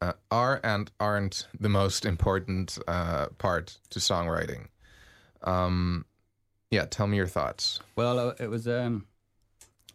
uh, 0.00 0.12
are 0.30 0.60
and 0.64 0.90
aren't 0.98 1.46
the 1.58 1.68
most 1.68 2.04
important 2.04 2.78
uh, 2.88 3.26
part 3.38 3.78
to 3.90 3.98
songwriting. 3.98 4.68
Um, 5.42 6.04
yeah, 6.70 6.86
tell 6.86 7.06
me 7.06 7.16
your 7.16 7.26
thoughts. 7.26 7.80
Well, 7.96 8.18
uh, 8.18 8.34
it 8.38 8.48
was 8.48 8.66
um, 8.68 9.06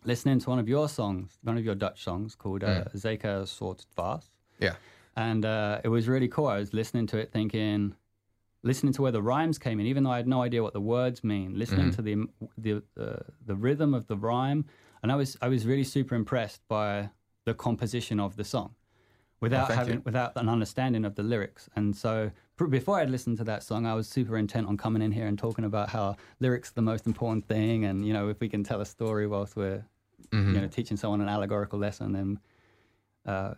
listening 0.03 0.39
to 0.39 0.49
one 0.49 0.59
of 0.59 0.67
your 0.67 0.89
songs, 0.89 1.37
one 1.43 1.57
of 1.57 1.63
your 1.65 1.75
Dutch 1.75 2.03
songs 2.03 2.35
called 2.35 2.63
uh, 2.63 2.85
Mm. 2.85 2.95
Zeker 2.95 3.47
soort 3.47 3.85
Dwaas. 3.97 4.29
Yeah. 4.59 4.75
And 5.15 5.45
uh, 5.45 5.81
it 5.83 5.89
was 5.89 6.07
really 6.07 6.27
cool. 6.27 6.47
I 6.47 6.57
was 6.59 6.73
listening 6.73 7.07
to 7.07 7.17
it 7.17 7.31
thinking, 7.31 7.95
listening 8.63 8.93
to 8.93 9.01
where 9.01 9.11
the 9.11 9.21
rhymes 9.21 9.57
came 9.57 9.79
in, 9.79 9.85
even 9.85 10.03
though 10.03 10.11
I 10.11 10.17
had 10.17 10.27
no 10.27 10.41
idea 10.41 10.61
what 10.61 10.73
the 10.73 10.81
words 10.81 11.23
mean, 11.23 11.57
listening 11.57 11.91
Mhm. 11.91 11.95
to 11.95 12.01
the, 12.01 12.27
the, 12.57 12.83
uh, 12.99 13.23
the 13.45 13.55
rhythm 13.55 13.93
of 13.93 14.07
the 14.07 14.17
rhyme. 14.17 14.65
And 15.01 15.11
I 15.11 15.15
was, 15.15 15.37
I 15.41 15.47
was 15.47 15.65
really 15.65 15.83
super 15.83 16.15
impressed 16.15 16.61
by 16.67 17.09
the 17.45 17.53
composition 17.53 18.19
of 18.19 18.35
the 18.35 18.43
song 18.43 18.75
without 19.45 19.67
thank 19.67 19.77
having 19.79 19.93
you. 19.95 20.01
without 20.05 20.31
an 20.35 20.49
understanding 20.49 21.05
of 21.05 21.15
the 21.15 21.23
lyrics. 21.23 21.69
And 21.75 21.95
so 21.95 22.31
pr- 22.57 22.65
before 22.67 22.99
I'd 22.99 23.09
listened 23.09 23.37
to 23.37 23.43
that 23.45 23.63
song, 23.63 23.85
I 23.85 23.93
was 23.93 24.07
super 24.07 24.37
intent 24.37 24.67
on 24.67 24.75
coming 24.77 25.01
in 25.01 25.11
here 25.11 25.27
and 25.27 25.37
talking 25.37 25.65
about 25.65 25.89
how 25.89 26.15
lyrics 26.39 26.69
are 26.71 26.75
the 26.75 26.81
most 26.81 27.05
important 27.07 27.47
thing, 27.47 27.85
and 27.85 28.05
you 28.07 28.13
know 28.13 28.29
if 28.29 28.39
we 28.39 28.49
can 28.49 28.63
tell 28.63 28.81
a 28.81 28.85
story 28.85 29.25
whilst 29.27 29.55
we're 29.55 29.83
Mhm. 30.31 30.53
you 30.55 30.61
know 30.61 30.67
teaching 30.67 30.97
someone 30.97 31.21
an 31.21 31.29
allegorical 31.29 31.77
lesson, 31.79 32.11
then 32.13 32.39
uh, 33.25 33.53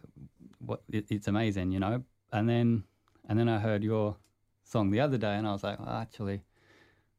what 0.60 0.82
it, 0.92 1.06
it's 1.10 1.28
amazing, 1.28 1.72
you 1.72 1.80
know. 1.80 2.04
And 2.32 2.48
then 2.50 2.84
and 3.30 3.38
then 3.40 3.48
I 3.50 3.60
heard 3.60 3.84
your 3.84 4.16
song 4.64 4.92
the 4.92 5.00
other 5.02 5.18
day, 5.18 5.36
and 5.36 5.48
I 5.48 5.52
was 5.54 5.64
like, 5.64 5.80
well, 5.80 5.90
actually, 5.90 6.42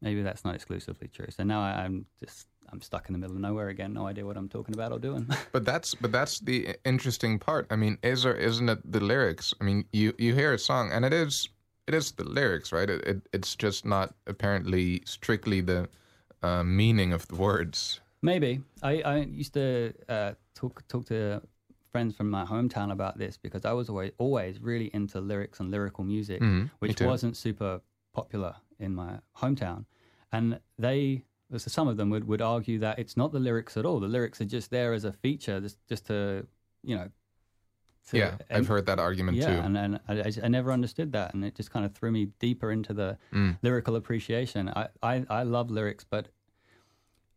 maybe 0.00 0.22
that's 0.22 0.44
not 0.44 0.54
exclusively 0.54 1.08
true. 1.08 1.26
So 1.30 1.42
now 1.44 1.60
I, 1.60 1.84
I'm 1.84 2.06
just 2.20 2.46
I'm 2.72 2.80
stuck 2.82 3.08
in 3.08 3.12
the 3.12 3.18
middle 3.18 3.36
of 3.36 3.42
nowhere 3.42 3.68
again, 3.68 3.92
no 3.92 4.06
idea 4.06 4.24
what 4.26 4.36
I'm 4.36 4.48
talking 4.48 4.74
about 4.74 4.92
or 4.92 4.98
doing. 4.98 5.26
But 5.52 5.64
that's 5.64 5.94
but 5.94 6.12
that's 6.12 6.40
the 6.40 6.76
interesting 6.84 7.38
part. 7.38 7.66
I 7.70 7.76
mean, 7.76 7.98
is 8.02 8.26
or 8.26 8.34
isn't 8.34 8.68
it 8.68 8.92
the 8.92 9.00
lyrics? 9.00 9.54
I 9.60 9.64
mean, 9.64 9.84
you 9.92 10.12
you 10.18 10.34
hear 10.34 10.52
a 10.54 10.58
song 10.58 10.92
and 10.92 11.04
it 11.04 11.12
is 11.12 11.48
it 11.86 11.94
is 11.94 12.12
the 12.12 12.24
lyrics, 12.24 12.72
right? 12.72 12.90
It, 12.90 13.00
it 13.06 13.28
it's 13.32 13.56
just 13.56 13.84
not 13.84 14.14
apparently 14.26 15.02
strictly 15.04 15.60
the 15.62 15.88
uh, 16.42 16.62
meaning 16.62 17.12
of 17.12 17.26
the 17.28 17.36
words. 17.36 18.00
Maybe 18.22 18.60
I, 18.82 19.02
I 19.02 19.16
used 19.18 19.54
to 19.54 19.92
uh, 20.08 20.32
talk 20.54 20.86
talk 20.88 21.06
to 21.06 21.40
friends 21.92 22.14
from 22.16 22.30
my 22.30 22.44
hometown 22.44 22.92
about 22.92 23.16
this 23.18 23.38
because 23.38 23.64
I 23.64 23.72
was 23.72 23.88
always 23.88 24.12
always 24.18 24.60
really 24.60 24.90
into 24.92 25.20
lyrics 25.20 25.60
and 25.60 25.70
lyrical 25.70 26.04
music, 26.04 26.42
Mhm, 26.42 26.70
which 26.80 27.00
wasn't 27.00 27.36
super 27.36 27.80
popular 28.12 28.54
in 28.78 28.94
my 28.94 29.20
hometown, 29.36 29.86
and 30.32 30.60
they. 30.78 31.24
So 31.56 31.68
some 31.70 31.88
of 31.88 31.96
them 31.96 32.10
would, 32.10 32.24
would 32.28 32.42
argue 32.42 32.78
that 32.80 32.98
it's 32.98 33.16
not 33.16 33.32
the 33.32 33.38
lyrics 33.40 33.76
at 33.78 33.86
all. 33.86 34.00
The 34.00 34.06
lyrics 34.08 34.40
are 34.42 34.44
just 34.44 34.70
there 34.70 34.92
as 34.92 35.04
a 35.04 35.12
feature, 35.12 35.60
just 35.60 35.78
just 35.88 36.06
to 36.08 36.46
you 36.84 36.94
know. 36.96 37.08
to- 38.10 38.18
yeah, 38.18 38.36
I've 38.50 38.66
heard 38.68 38.84
that 38.86 38.98
argument 38.98 39.36
yeah, 39.38 39.46
too. 39.46 39.52
and, 39.62 39.76
and 39.76 40.00
I, 40.08 40.14
I, 40.20 40.32
I 40.44 40.48
never 40.48 40.72
understood 40.72 41.12
that, 41.12 41.32
and 41.34 41.44
it 41.44 41.54
just 41.54 41.70
kind 41.70 41.84
of 41.86 41.94
threw 41.94 42.10
me 42.10 42.26
deeper 42.38 42.70
into 42.70 42.92
the 42.92 43.16
Mm. 43.32 43.58
lyrical 43.62 43.96
appreciation. 43.96 44.68
I, 44.68 44.88
I, 45.02 45.24
I 45.30 45.42
love 45.44 45.70
lyrics, 45.70 46.04
but 46.08 46.28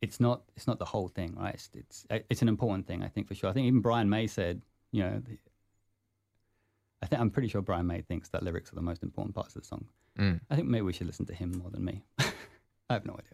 it's 0.01 0.19
not 0.19 0.41
it's 0.57 0.67
not 0.67 0.77
the 0.79 0.85
whole 0.85 1.07
thing, 1.07 1.35
right? 1.39 1.53
It's, 1.53 1.69
it's 1.73 2.05
it's 2.29 2.41
an 2.41 2.49
important 2.49 2.87
thing, 2.87 3.03
I 3.03 3.07
think 3.07 3.27
for 3.27 3.35
sure. 3.35 3.49
I 3.49 3.53
think 3.53 3.67
even 3.67 3.79
Brian 3.81 4.09
May 4.09 4.27
said, 4.27 4.61
you 4.91 5.03
know, 5.03 5.21
I 7.01 7.05
think 7.07 7.21
I'm 7.21 7.29
pretty 7.31 7.47
sure 7.47 7.61
Brian 7.61 7.87
May 7.87 8.01
thinks 8.01 8.29
that 8.29 8.43
lyrics 8.43 8.71
are 8.71 8.75
the 8.75 8.81
most 8.81 9.03
important 9.03 9.35
parts 9.35 9.55
of 9.55 9.61
the 9.61 9.67
song. 9.67 9.85
Mm. 10.19 10.41
I 10.49 10.55
think 10.55 10.67
maybe 10.67 10.81
we 10.83 10.93
should 10.93 11.07
listen 11.07 11.25
to 11.27 11.33
him 11.33 11.51
more 11.57 11.69
than 11.71 11.83
me. 11.85 12.03
I 12.19 12.93
have 12.95 13.05
no 13.05 13.13
idea. 13.13 13.31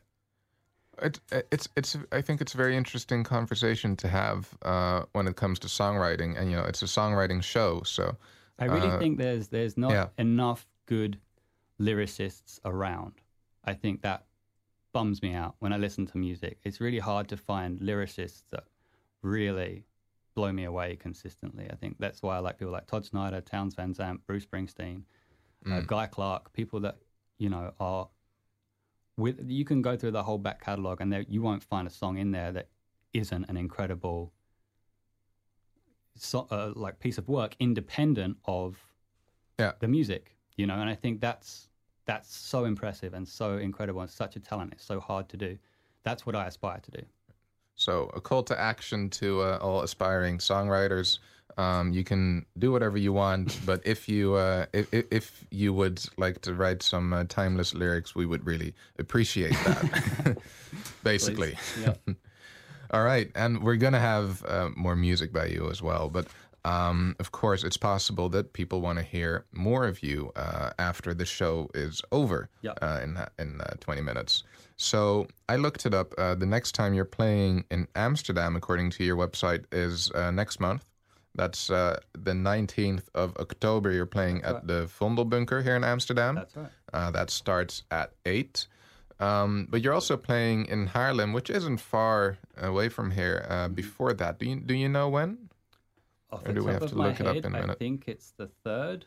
It, 1.02 1.20
it's 1.52 1.70
it's 1.76 1.98
I 2.12 2.22
think 2.22 2.42
it's 2.42 2.54
a 2.54 2.58
very 2.58 2.76
interesting 2.76 3.24
conversation 3.24 3.96
to 3.98 4.08
have 4.08 4.58
uh, 4.64 5.04
when 5.14 5.28
it 5.28 5.36
comes 5.36 5.60
to 5.60 5.68
songwriting, 5.68 6.40
and 6.40 6.50
you 6.50 6.58
know, 6.58 6.64
it's 6.64 6.82
a 6.82 6.86
songwriting 6.86 7.44
show, 7.44 7.82
so 7.84 8.16
I 8.60 8.66
really 8.66 8.90
uh, 8.90 9.00
think 9.00 9.18
there's 9.18 9.48
there's 9.50 9.78
not 9.78 9.92
yeah. 9.92 10.08
enough 10.18 10.68
good 10.86 11.20
lyricists 11.80 12.60
around. 12.66 13.14
I 13.64 13.74
think 13.74 14.02
that 14.02 14.26
bums 14.94 15.22
me 15.22 15.34
out 15.34 15.56
when 15.60 15.74
I 15.74 15.78
listen 15.78 16.08
to 16.08 16.18
music. 16.18 16.58
It's 16.64 16.82
really 16.82 17.00
hard 17.00 17.28
to 17.30 17.38
find 17.38 17.80
lyricists 17.80 18.44
that 18.52 18.64
really 19.22 19.86
blow 20.34 20.52
me 20.52 20.64
away 20.64 20.96
consistently. 20.96 21.68
I 21.70 21.76
think 21.76 21.98
that's 22.00 22.22
why 22.24 22.38
I 22.38 22.40
like 22.40 22.58
people 22.58 22.72
like 22.72 22.88
Todd 22.88 23.06
Snider, 23.06 23.42
Townes 23.42 23.76
Van 23.76 23.94
Zandt, 23.94 24.26
Bruce 24.26 24.46
Springsteen, 24.46 25.04
uh, 25.66 25.70
Mm. 25.70 25.88
Guy 25.88 26.06
Clark, 26.08 26.54
people 26.54 26.80
that 26.82 26.98
you 27.38 27.50
know 27.50 27.74
are 27.80 28.08
with. 29.18 29.40
You 29.50 29.66
can 29.66 29.82
go 29.82 29.98
through 29.98 30.12
the 30.12 30.24
whole 30.24 30.38
back 30.38 30.64
catalog 30.64 31.02
and 31.02 31.12
there, 31.12 31.26
you 31.28 31.42
won't 31.42 31.64
find 31.64 31.88
a 31.88 31.92
song 31.92 32.18
in 32.18 32.32
there 32.32 32.52
that 32.54 32.68
isn't 33.14 33.46
an 33.50 33.58
incredible 33.58 34.32
so, 36.16 36.48
uh, 36.50 36.72
like 36.76 37.00
piece 37.00 37.18
of 37.18 37.28
work 37.28 37.56
independent 37.60 38.38
of 38.46 38.78
Yeah. 39.60 39.74
the 39.80 39.88
music, 39.88 40.36
you 40.56 40.66
know. 40.66 40.76
And 40.80 40.90
I 40.90 40.96
think 40.96 41.22
that's 41.22 41.70
that's 42.06 42.34
so 42.34 42.64
impressive 42.66 43.14
and 43.14 43.28
so 43.28 43.58
incredible 43.58 44.00
and 44.02 44.10
such 44.10 44.36
a 44.38 44.40
talent. 44.40 44.72
It's 44.74 44.86
so 44.86 45.00
hard 45.00 45.28
to 45.30 45.38
do. 45.38 45.58
That's 46.04 46.26
what 46.26 46.36
I 46.36 46.48
aspire 46.48 46.80
to 46.80 46.92
do. 46.92 47.04
So, 47.76 48.10
a 48.14 48.22
call 48.22 48.44
to 48.44 48.60
action 48.60 49.10
to 49.12 49.42
uh, 49.42 49.60
all 49.62 49.82
aspiring 49.82 50.38
songwriters. 50.38 51.20
Um, 51.58 51.92
you 51.92 52.04
can 52.04 52.46
do 52.58 52.72
whatever 52.72 52.98
you 52.98 53.14
want, 53.14 53.60
but 53.66 53.82
if 53.86 54.08
you 54.08 54.36
uh, 54.36 54.66
if, 54.74 54.88
if- 55.12 55.46
you 55.50 55.74
would 55.74 56.00
like 56.18 56.42
to 56.42 56.54
write 56.54 56.84
some 56.84 57.14
uh, 57.14 57.24
timeless 57.28 57.74
lyrics, 57.74 58.14
we 58.16 58.26
would 58.26 58.46
really 58.46 58.74
appreciate 59.00 59.54
that. 59.66 60.38
Basically. 61.04 61.58
Yep. 61.82 62.00
All 62.92 63.04
right, 63.04 63.30
and 63.36 63.62
we're 63.64 63.76
gonna 63.76 64.00
have 64.00 64.46
uh, 64.46 64.70
more 64.76 64.96
music 64.96 65.34
by 65.34 65.46
you 65.48 65.70
as 65.70 65.82
well, 65.82 66.10
but. 66.10 66.28
Um, 66.66 67.16
of 67.20 67.32
course, 67.32 67.64
it's 67.64 67.78
possible 67.78 68.28
that 68.30 68.52
people 68.52 68.82
want 68.82 68.98
to 69.00 69.06
hear 69.06 69.46
more 69.54 69.88
of 69.88 70.04
you 70.04 70.34
uh, 70.36 70.72
after 70.78 71.14
the 71.14 71.24
show 71.26 71.70
is 71.74 72.02
over 72.12 72.50
Yep. 72.62 72.80
uh, 72.82 73.00
in 73.04 73.18
in 73.40 73.62
uh, 73.62 73.76
20 73.80 74.02
minutes. 74.02 74.44
So 74.76 75.28
I 75.48 75.56
looked 75.56 75.86
it 75.86 75.94
up. 75.94 76.14
Uh, 76.18 76.36
the 76.36 76.46
next 76.46 76.74
time 76.74 76.94
you're 76.94 77.06
playing 77.06 77.64
in 77.72 77.88
Amsterdam, 77.96 78.58
according 78.58 78.90
to 78.98 79.06
your 79.06 79.16
website, 79.16 79.64
is 79.72 80.12
uh, 80.12 80.30
next 80.32 80.60
month. 80.60 80.84
That's 81.38 81.70
uh, 81.70 82.00
the 82.14 82.32
19th 82.32 83.04
of 83.14 83.38
October. 83.38 83.92
You're 83.92 84.06
playing 84.06 84.42
That's 84.42 84.58
at 84.58 84.68
the 84.68 84.90
Vondelbunker 85.00 85.64
here 85.64 85.76
in 85.76 85.84
Amsterdam. 85.84 86.36
That's 86.36 86.56
right. 86.56 86.70
Uh, 86.92 87.12
that 87.12 87.30
starts 87.30 87.84
at 87.92 88.12
8. 88.26 88.68
Um, 89.20 89.68
but 89.70 89.82
you're 89.82 89.94
also 89.94 90.18
playing 90.18 90.66
in 90.66 90.88
Haarlem, 90.88 91.34
which 91.34 91.50
isn't 91.50 91.78
far 91.78 92.38
away 92.58 92.90
from 92.90 93.12
here. 93.12 93.44
Mm-hmm. 93.44 93.54
Uh, 93.54 93.68
before 93.70 94.14
that, 94.14 94.40
do 94.40 94.50
you 94.50 94.60
do 94.60 94.74
you 94.74 94.90
know 94.90 95.10
when? 95.10 95.50
Off 96.32 96.46
Or 96.46 96.54
do 96.54 96.64
we 96.64 96.72
have 96.72 96.88
to 96.88 96.96
look 96.96 97.20
it 97.20 97.26
up 97.26 97.36
head, 97.36 97.46
in 97.46 97.56
a 97.56 97.58
I 97.58 97.62
minute? 97.62 97.80
think 97.80 98.04
it's 98.08 98.34
the 98.38 98.48
third. 98.64 99.06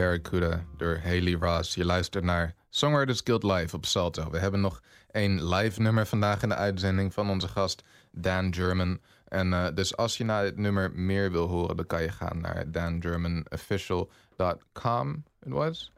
Barracuda 0.09 0.65
door 0.77 1.01
Haley 1.05 1.33
Ross. 1.33 1.75
Je 1.75 1.85
luistert 1.85 2.25
naar 2.25 2.55
Songwriters 2.69 3.21
Guild 3.25 3.43
Live 3.43 3.77
op 3.77 3.87
Salto. 3.87 4.31
We 4.31 4.39
hebben 4.39 4.61
nog 4.61 4.83
één 5.11 5.55
live 5.55 5.81
nummer 5.81 6.07
vandaag 6.07 6.43
in 6.43 6.49
de 6.49 6.55
uitzending 6.55 7.15
van 7.15 7.31
onze 7.31 7.49
gast 7.49 7.83
Dan 8.13 8.55
German. 8.55 9.01
En 9.29 9.53
eh, 9.53 9.67
dus 9.75 9.97
als 9.97 10.17
je 10.17 10.25
naar 10.25 10.43
dit 10.43 10.57
nummer 10.57 10.93
meer 10.93 11.33
wil 11.33 11.47
horen, 11.47 11.77
dan 11.77 11.87
kan 11.87 12.03
je 12.03 12.09
gaan 12.09 12.41
naar 12.41 12.71
dangermanofficial.com. 12.71 15.25
It 15.43 15.53
was? 15.53 15.93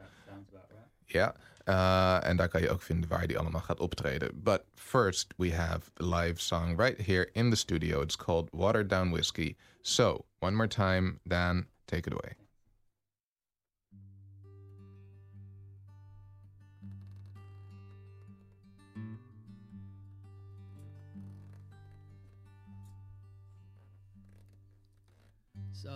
Ja. 1.05 1.35
Uh, 1.65 2.27
en 2.27 2.37
daar 2.37 2.47
kan 2.47 2.61
je 2.61 2.69
ook 2.69 2.81
vinden 2.81 3.09
waar 3.09 3.27
die 3.27 3.39
allemaal 3.39 3.61
gaat 3.61 3.79
optreden. 3.79 4.43
But 4.43 4.61
first, 4.75 5.33
we 5.37 5.55
have 5.55 5.91
a 6.01 6.05
live 6.05 6.41
song 6.41 6.79
right 6.79 7.05
here 7.05 7.29
in 7.31 7.49
the 7.49 7.55
studio. 7.55 8.01
It's 8.01 8.15
called 8.15 8.49
Watered 8.51 8.89
Down 8.89 9.11
Whiskey. 9.11 9.55
So, 9.81 10.25
one 10.39 10.55
more 10.55 10.69
time, 10.69 11.19
Dan, 11.23 11.65
take 11.85 12.09
it 12.09 12.13
away. 12.13 12.40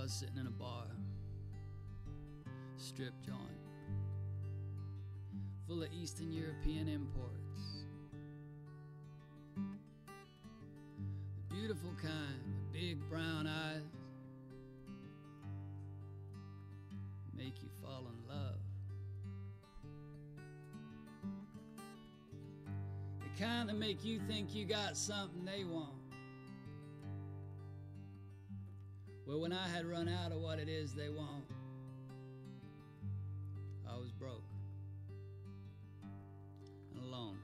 Was 0.05 0.13
sitting 0.13 0.37
in 0.37 0.45
a 0.45 0.51
bar, 0.51 0.85
strip 2.77 3.13
joint, 3.25 3.39
full 5.67 5.81
of 5.81 5.91
Eastern 5.91 6.31
European 6.31 6.87
imports. 6.87 7.87
The 9.55 11.55
beautiful 11.55 11.89
kind 11.99 12.39
with 12.45 12.71
big 12.71 12.99
brown 13.09 13.47
eyes 13.47 13.81
make 17.35 17.63
you 17.63 17.69
fall 17.81 18.05
in 18.07 18.27
love. 18.29 18.59
They 23.21 23.43
kind 23.43 23.69
that 23.69 23.75
make 23.75 24.05
you 24.05 24.19
think 24.27 24.53
you 24.53 24.65
got 24.65 24.95
something 24.95 25.45
they 25.45 25.63
want. 25.63 26.04
Well, 29.27 29.39
when 29.39 29.51
I 29.51 29.67
had 29.67 29.87
run 29.87 30.07
out 30.07 30.31
of 30.31 30.39
what 30.39 30.59
it 30.59 30.69
is 30.69 30.93
they 30.93 31.09
want, 31.09 31.45
I 33.89 33.95
was 33.97 34.11
broke 34.11 34.43
and 36.93 37.03
alone. 37.03 37.39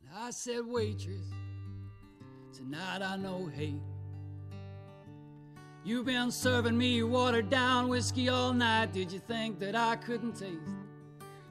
And 0.00 0.10
I 0.14 0.30
said, 0.30 0.60
waitress, 0.64 1.26
tonight 2.56 3.02
I 3.02 3.16
know 3.16 3.50
hate. 3.54 3.74
You've 5.84 6.06
been 6.06 6.30
serving 6.30 6.78
me 6.78 7.02
watered 7.02 7.50
down 7.50 7.88
whiskey 7.88 8.30
all 8.30 8.54
night. 8.54 8.94
Did 8.94 9.12
you 9.12 9.18
think 9.18 9.58
that 9.60 9.76
I 9.76 9.96
couldn't 9.96 10.32
taste? 10.32 10.85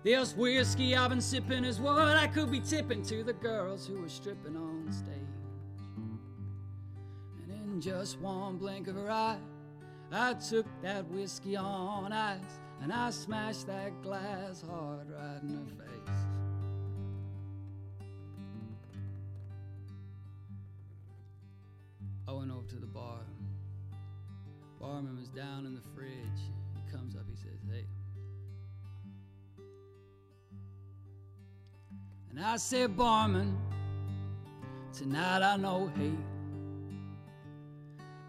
This 0.06 0.36
whiskey 0.36 0.96
I've 0.96 1.10
been 1.10 1.20
sipping 1.20 1.66
is 1.66 1.80
what 1.80 1.98
I 1.98 2.28
could 2.28 2.52
be 2.52 2.60
tipping 2.60 3.02
to 3.06 3.24
the 3.24 3.34
girls 3.34 3.88
who 3.88 4.02
were 4.02 4.08
stripping 4.08 4.56
on 4.56 4.94
stage. 4.94 5.16
And 7.42 7.52
in 7.52 7.82
just 7.82 8.20
one 8.20 8.58
blink 8.58 8.88
of 8.88 8.94
her 8.98 9.10
eye, 9.10 9.40
I 10.12 10.36
took 10.36 10.68
that 10.84 11.10
whiskey 11.10 11.56
on 11.56 12.14
ice 12.14 12.40
and 12.84 12.94
I 12.94 13.10
smashed 13.10 13.66
that 13.66 14.00
glass 14.04 14.64
hard 14.70 15.10
right 15.10 15.42
in 15.42 15.56
her 15.56 15.66
face. 15.84 16.20
I 22.28 22.32
went 22.32 22.52
over 22.52 22.68
to 22.68 22.76
the 22.76 22.86
bar. 22.86 23.22
Barman 24.80 25.18
was 25.18 25.30
down 25.30 25.66
in 25.66 25.74
the 25.74 25.82
fridge. 25.96 26.12
He 26.76 26.92
comes 26.96 27.16
up, 27.16 27.24
he 27.28 27.36
says, 27.36 27.60
Hey. 27.72 27.86
And 32.36 32.44
I 32.44 32.58
said, 32.58 32.98
Barman, 32.98 33.58
tonight 34.92 35.42
I 35.42 35.56
know 35.56 35.90
hate. 35.96 36.12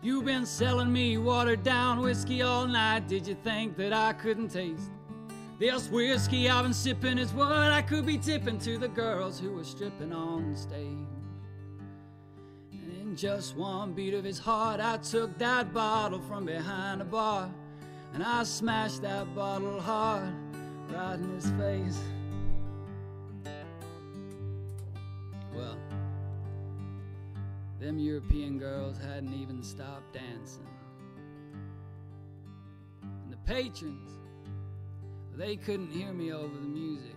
You've 0.01 0.25
been 0.25 0.47
selling 0.47 0.93
me 0.93 1.19
watered 1.19 1.65
down 1.65 2.01
whiskey 2.01 2.41
all 2.43 2.69
night. 2.69 3.09
Did 3.09 3.27
you 3.27 3.35
think 3.43 3.77
that 3.79 3.93
I 3.93 4.13
couldn't 4.13 4.51
taste? 4.51 4.91
This 5.59 5.89
whiskey 5.89 6.49
I've 6.49 6.63
been 6.63 6.73
sipping 6.73 7.19
is 7.19 7.33
what 7.33 7.51
I 7.51 7.83
could 7.83 8.07
be 8.07 8.17
tipping 8.17 8.59
to 8.61 8.79
the 8.79 8.87
girls 8.87 9.41
who 9.41 9.55
were 9.55 9.65
stripping 9.65 10.13
on 10.13 10.55
stage. 10.55 10.87
And 12.71 12.93
in 13.01 13.17
just 13.17 13.57
one 13.57 13.93
beat 13.93 14.15
of 14.15 14.23
his 14.23 14.39
heart, 14.39 14.79
I 14.79 14.99
took 14.99 15.37
that 15.39 15.75
bottle 15.75 16.21
from 16.21 16.45
behind 16.45 17.01
the 17.01 17.07
bar 17.07 17.51
and 18.15 18.23
I 18.23 18.45
smashed 18.45 19.03
that 19.03 19.35
bottle 19.35 19.81
hard 19.81 20.33
right 20.93 21.15
in 21.15 21.35
his 21.35 21.51
face. 21.53 21.99
Well, 25.57 25.79
them 27.81 27.99
European 27.99 28.59
girls 28.59 28.99
hadn't 28.99 29.33
even 29.33 29.63
stopped 29.63 30.13
dancing. 30.13 30.69
And 33.03 33.33
the 33.33 33.39
patrons, 33.39 34.11
they 35.35 35.57
couldn't 35.57 35.91
hear 35.91 36.13
me 36.13 36.33
over 36.33 36.55
the 36.55 36.69
music. 36.69 37.17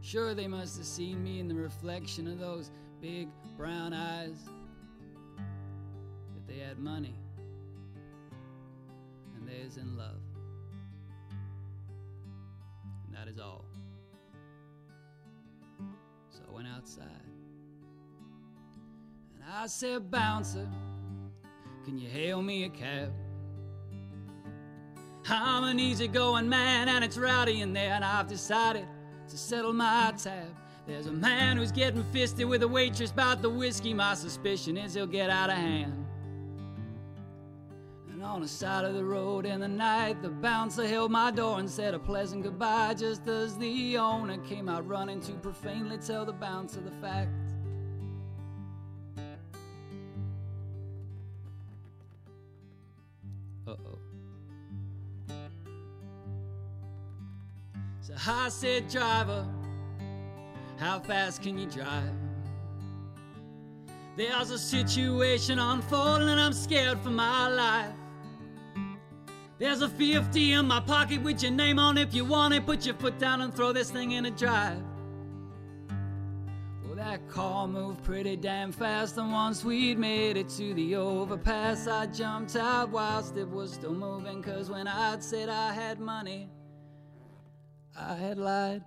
Sure, 0.00 0.32
they 0.32 0.48
must 0.48 0.78
have 0.78 0.86
seen 0.86 1.22
me 1.22 1.38
in 1.38 1.48
the 1.48 1.54
reflection 1.54 2.26
of 2.26 2.38
those 2.38 2.70
big 3.02 3.28
brown 3.58 3.92
eyes. 3.92 4.48
That 5.36 6.46
they 6.46 6.60
had 6.60 6.78
money. 6.78 7.14
And 9.36 9.46
they 9.46 9.64
was 9.64 9.76
in 9.76 9.98
love. 9.98 10.22
And 13.06 13.14
that 13.14 13.28
is 13.28 13.38
all. 13.38 13.66
I 16.48 16.54
went 16.54 16.68
outside. 16.68 17.04
And 19.34 19.44
I 19.52 19.66
said, 19.66 20.10
Bouncer, 20.10 20.68
can 21.84 21.98
you 21.98 22.08
hail 22.08 22.42
me 22.42 22.64
a 22.64 22.68
cab? 22.68 23.12
I'm 25.28 25.64
an 25.64 25.78
easygoing 25.78 26.48
man 26.48 26.88
and 26.88 27.04
it's 27.04 27.18
rowdy 27.18 27.60
in 27.60 27.72
there, 27.72 27.92
and 27.92 28.04
I've 28.04 28.28
decided 28.28 28.86
to 29.28 29.36
settle 29.36 29.72
my 29.72 30.14
tab. 30.22 30.54
There's 30.86 31.06
a 31.06 31.12
man 31.12 31.58
who's 31.58 31.70
getting 31.70 32.02
fisted 32.12 32.46
with 32.46 32.62
a 32.62 32.68
waitress 32.68 33.10
about 33.10 33.42
the 33.42 33.50
whiskey. 33.50 33.92
My 33.92 34.14
suspicion 34.14 34.78
is 34.78 34.94
he'll 34.94 35.06
get 35.06 35.28
out 35.28 35.50
of 35.50 35.56
hand. 35.56 36.07
On 38.22 38.40
the 38.40 38.48
side 38.48 38.84
of 38.84 38.94
the 38.94 39.04
road 39.04 39.46
in 39.46 39.60
the 39.60 39.68
night, 39.68 40.22
the 40.22 40.28
bouncer 40.28 40.86
held 40.86 41.10
my 41.10 41.30
door 41.30 41.60
and 41.60 41.70
said 41.70 41.94
a 41.94 41.98
pleasant 41.98 42.42
goodbye 42.42 42.94
just 42.94 43.26
as 43.28 43.56
the 43.58 43.96
owner 43.96 44.38
came 44.38 44.68
out 44.68 44.86
running 44.88 45.20
to 45.20 45.32
profanely 45.34 45.98
tell 45.98 46.24
the 46.24 46.32
bouncer 46.32 46.80
the 46.80 46.90
facts. 47.02 47.30
Uh 53.66 53.70
oh. 53.70 53.98
So 58.00 58.14
I 58.26 58.48
said, 58.48 58.88
Driver, 58.88 59.46
how 60.78 60.98
fast 60.98 61.42
can 61.42 61.58
you 61.58 61.66
drive? 61.66 62.12
There's 64.16 64.50
a 64.50 64.58
situation 64.58 65.58
unfolding 65.58 66.28
I'm 66.28 66.52
scared 66.52 66.98
for 67.00 67.10
my 67.10 67.48
life. 67.48 67.97
There's 69.58 69.82
a 69.82 69.88
50 69.88 70.52
in 70.52 70.66
my 70.66 70.78
pocket 70.78 71.20
with 71.22 71.42
your 71.42 71.50
name 71.50 71.80
on 71.80 71.98
if 71.98 72.14
you 72.14 72.24
want 72.24 72.54
it. 72.54 72.64
Put 72.64 72.86
your 72.86 72.94
foot 72.94 73.18
down 73.18 73.40
and 73.40 73.52
throw 73.52 73.72
this 73.72 73.90
thing 73.90 74.12
in 74.12 74.26
a 74.26 74.30
drive. 74.30 74.80
Well, 76.84 76.94
that 76.94 77.28
car 77.28 77.66
moved 77.66 78.04
pretty 78.04 78.36
damn 78.36 78.70
fast, 78.70 79.18
and 79.18 79.32
once 79.32 79.64
we'd 79.64 79.98
made 79.98 80.36
it 80.36 80.48
to 80.50 80.74
the 80.74 80.94
overpass, 80.94 81.88
I 81.88 82.06
jumped 82.06 82.54
out 82.54 82.90
whilst 82.90 83.36
it 83.36 83.48
was 83.48 83.72
still 83.72 83.94
moving. 83.94 84.42
Cause 84.42 84.70
when 84.70 84.86
I'd 84.86 85.24
said 85.24 85.48
I 85.48 85.72
had 85.72 85.98
money, 85.98 86.48
I 87.98 88.14
had 88.14 88.38
lied. 88.38 88.84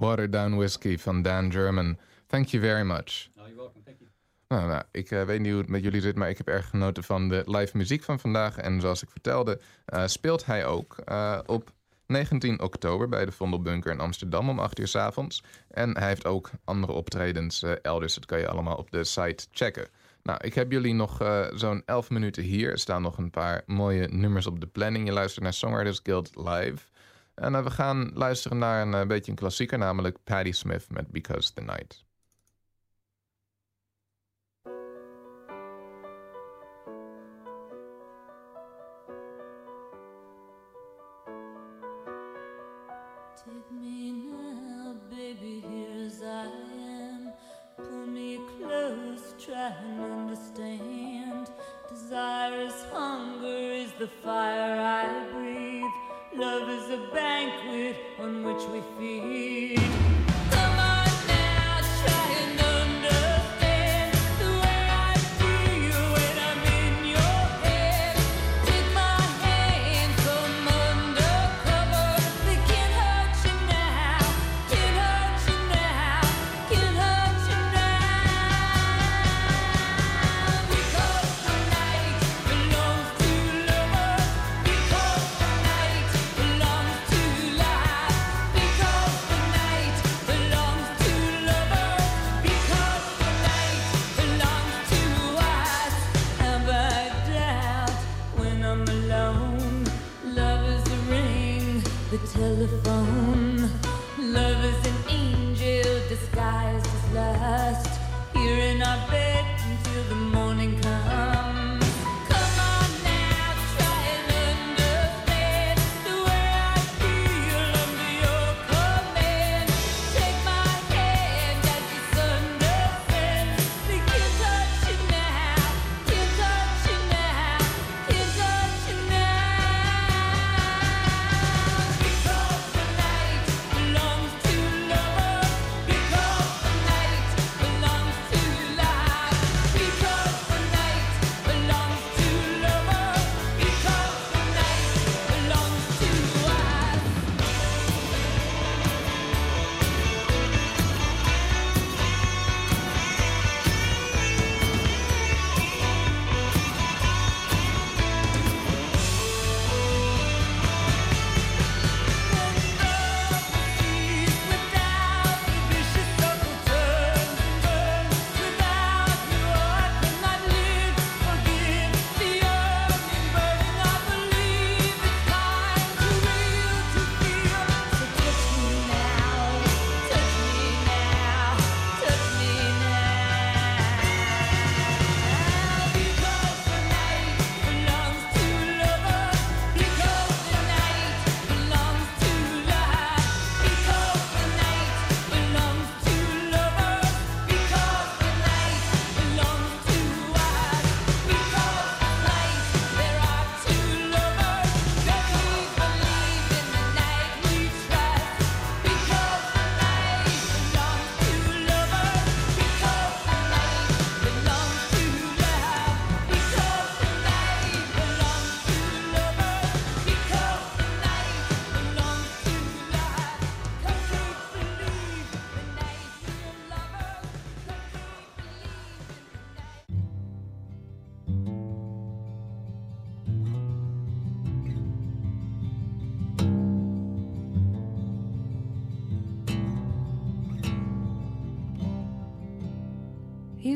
Watered 0.00 0.32
Down 0.32 0.56
Whiskey 0.56 0.96
van 0.96 1.22
Dan 1.22 1.52
German. 1.52 1.98
Thank 2.28 2.52
you 2.52 2.60
very 2.60 2.84
much. 2.84 3.30
Oh, 3.38 3.46
you're 3.46 3.56
welcome. 3.56 3.82
Thank 3.84 4.00
you. 4.00 4.09
Nou, 4.50 4.68
nou, 4.68 4.82
ik 4.90 5.10
eh, 5.10 5.22
weet 5.22 5.40
niet 5.40 5.50
hoe 5.50 5.60
het 5.60 5.70
met 5.70 5.82
jullie 5.82 6.00
zit, 6.00 6.16
maar 6.16 6.28
ik 6.28 6.38
heb 6.38 6.48
erg 6.48 6.68
genoten 6.68 7.04
van 7.04 7.28
de 7.28 7.42
live 7.46 7.76
muziek 7.76 8.02
van 8.02 8.20
vandaag. 8.20 8.56
En 8.56 8.80
zoals 8.80 9.02
ik 9.02 9.10
vertelde, 9.10 9.60
eh, 9.84 10.06
speelt 10.06 10.46
hij 10.46 10.66
ook 10.66 10.96
eh, 11.04 11.38
op 11.46 11.72
19 12.06 12.60
oktober 12.60 13.08
bij 13.08 13.24
de 13.24 13.32
Vondelbunker 13.32 13.92
in 13.92 14.00
Amsterdam 14.00 14.48
om 14.48 14.58
8 14.58 14.78
uur 14.78 14.88
s 14.88 14.96
avonds. 14.96 15.42
En 15.68 15.98
hij 15.98 16.08
heeft 16.08 16.26
ook 16.26 16.50
andere 16.64 16.92
optredens 16.92 17.62
elders. 17.82 18.14
Dat 18.14 18.26
kan 18.26 18.38
je 18.38 18.48
allemaal 18.48 18.76
op 18.76 18.90
de 18.90 19.04
site 19.04 19.46
checken. 19.50 19.88
Nou, 20.22 20.38
ik 20.42 20.54
heb 20.54 20.72
jullie 20.72 20.94
nog 20.94 21.22
zo'n 21.54 21.82
11 21.86 22.10
minuten 22.10 22.42
hier. 22.42 22.70
Er 22.70 22.78
staan 22.78 23.02
nog 23.02 23.18
een 23.18 23.30
paar 23.30 23.62
mooie 23.66 24.08
nummers 24.08 24.46
op 24.46 24.60
de 24.60 24.66
planning. 24.66 25.06
Je 25.06 25.12
luistert 25.12 25.44
naar 25.44 25.52
Songwriters 25.52 26.00
Guild 26.02 26.36
Live. 26.36 26.86
En 27.34 27.64
we 27.64 27.70
gaan 27.70 28.10
luisteren 28.14 28.58
naar 28.58 28.86
een 28.86 29.08
beetje 29.08 29.30
een 29.30 29.38
klassieker, 29.38 29.78
namelijk 29.78 30.16
Patti 30.24 30.52
Smith 30.52 30.86
met 30.90 31.10
Because 31.10 31.52
the 31.52 31.62
Night. 31.62 32.08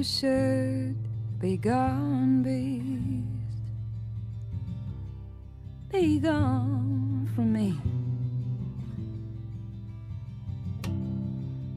Should 0.04 0.94
be 1.40 1.56
gone, 1.56 2.42
beast. 2.42 3.24
Be 5.90 6.18
gone 6.18 7.26
from 7.34 7.54
me. 7.54 7.80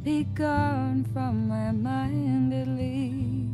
Be 0.04 0.26
gone 0.36 1.06
from 1.14 1.48
my 1.48 1.72
mind 1.72 2.54
at 2.54 2.68
least. 2.68 3.48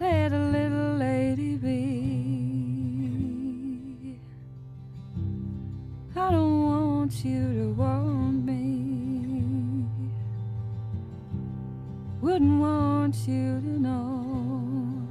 Let 0.00 0.32
a 0.32 0.38
little 0.38 0.96
lady 0.96 1.56
be. 1.56 1.76
I 6.16 6.30
don't 6.30 6.62
want 6.62 7.24
you 7.24 7.55
Wouldn't 12.36 12.60
want 12.60 13.16
you 13.26 13.60
to 13.62 13.80
know. 13.80 15.08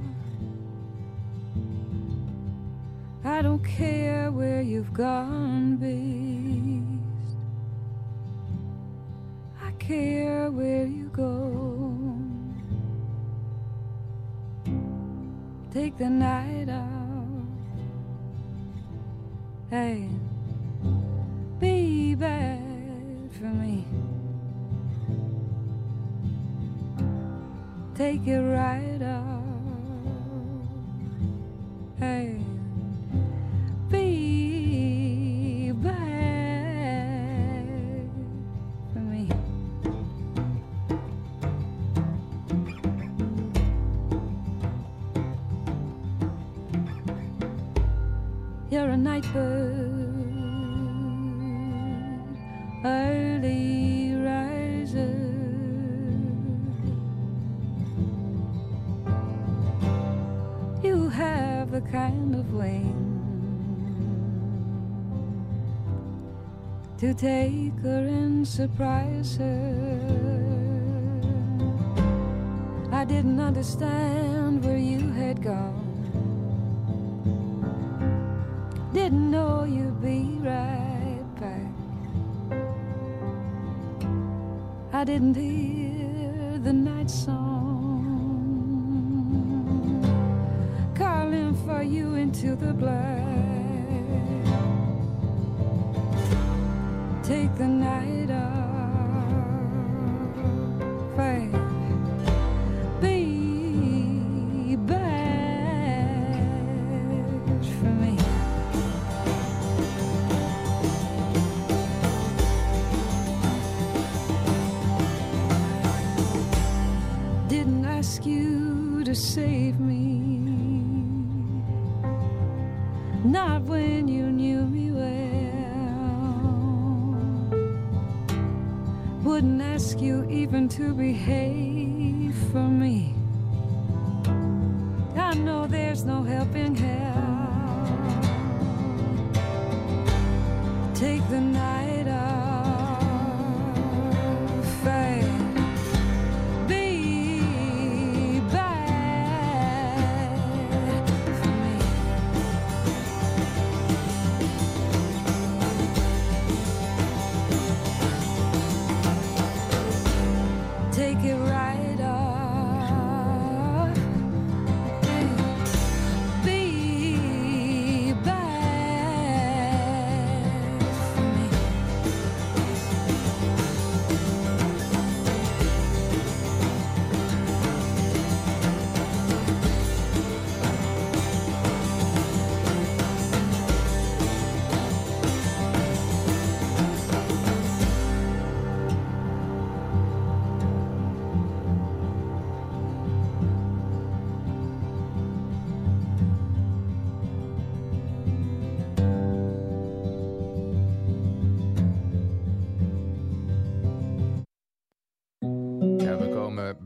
I 3.24 3.42
don't 3.42 3.64
care 3.64 4.30
where 4.30 4.62
you've 4.62 4.92
gone, 4.92 5.74
beast. 5.74 7.36
I 9.60 9.72
care 9.72 10.52
where 10.52 10.86
you 10.86 11.08
go. 11.08 12.16
Take 15.72 15.98
the 15.98 16.08
night 16.08 16.68
off. 16.68 16.86
Hey, 19.68 20.08
be 21.58 22.14
bad 22.14 23.32
for 23.36 23.46
me. 23.46 23.84
Take 27.96 28.26
it 28.26 28.40
right 28.42 29.00
off. 29.02 29.35
Take 67.16 67.78
her 67.80 68.06
and 68.06 68.46
surprise 68.46 69.36
her. 69.36 70.36
I 72.92 73.04
didn't 73.06 73.40
understand 73.40 74.62
where 74.62 74.76
you 74.76 75.10
had 75.12 75.42
gone. 75.42 75.84
Didn't 78.92 79.30
know 79.30 79.64
you'd 79.64 80.02
be 80.02 80.38
right 80.40 81.24
back. 81.40 81.72
I 84.92 85.04
didn't 85.04 85.36
hear 85.36 86.58
the 86.58 86.72
night 86.72 87.10
song 87.10 87.64
calling 90.94 91.54
for 91.64 91.82
you 91.82 92.14
into 92.14 92.56
the 92.56 92.74
black. 92.74 93.45
Take 97.26 97.56
the 97.56 97.66
night 97.66 98.30
off. 98.30 98.55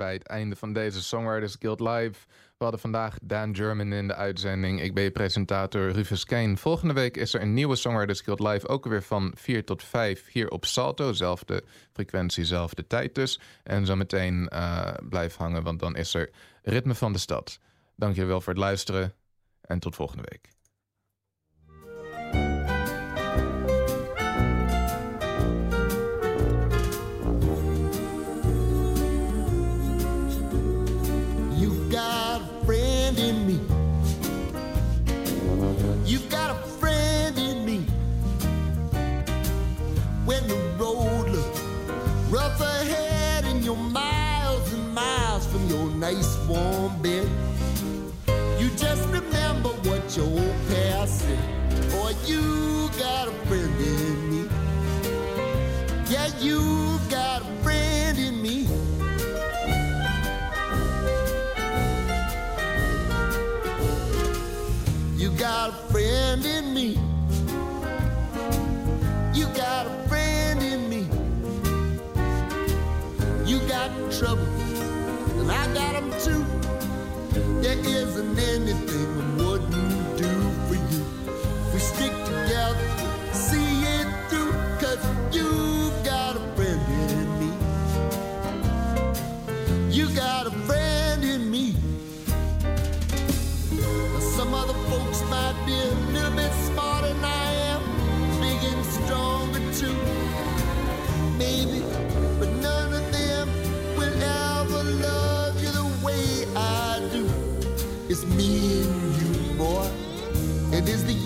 bij 0.01 0.13
het 0.13 0.27
einde 0.27 0.57
van 0.57 0.73
deze 0.73 1.03
Songwriters 1.03 1.57
Guild 1.59 1.81
Live. 1.81 2.27
We 2.57 2.65
hadden 2.65 2.81
vandaag 2.81 3.17
Dan 3.23 3.55
German 3.57 3.93
in 3.93 4.09
de 4.09 4.15
uitzending. 4.15 4.83
Ik 4.83 4.95
ben 4.95 5.03
je 5.03 5.11
presentator 5.11 5.91
Rufus 5.91 6.25
Kane. 6.25 6.57
Volgende 6.57 6.95
week 6.95 7.17
is 7.17 7.35
er 7.35 7.43
een 7.43 7.55
nieuwe 7.55 7.77
Songwriters 7.77 8.21
Guild 8.21 8.41
Live. 8.41 8.69
Ook 8.69 8.85
weer 8.85 9.03
van 9.03 9.33
4 9.37 9.65
tot 9.65 9.85
5 9.85 10.33
hier 10.33 10.51
op 10.51 10.65
Salto. 10.65 11.13
Zelfde 11.13 11.65
frequentie, 11.93 12.45
zelfde 12.45 12.87
tijd 12.87 13.15
dus. 13.15 13.41
En 13.63 13.87
zo 13.87 13.97
meteen 13.97 14.49
eh, 14.49 14.93
blijf 15.09 15.37
hangen, 15.37 15.63
want 15.63 15.81
dan 15.81 15.97
is 15.97 16.15
er 16.15 16.31
Ritme 16.63 16.95
van 16.95 17.13
de 17.13 17.19
Stad. 17.19 17.59
Dankjewel 17.97 18.41
voor 18.41 18.53
het 18.53 18.63
luisteren 18.63 19.15
en 19.61 19.79
tot 19.79 19.95
volgende 19.95 20.25
week. 20.31 20.60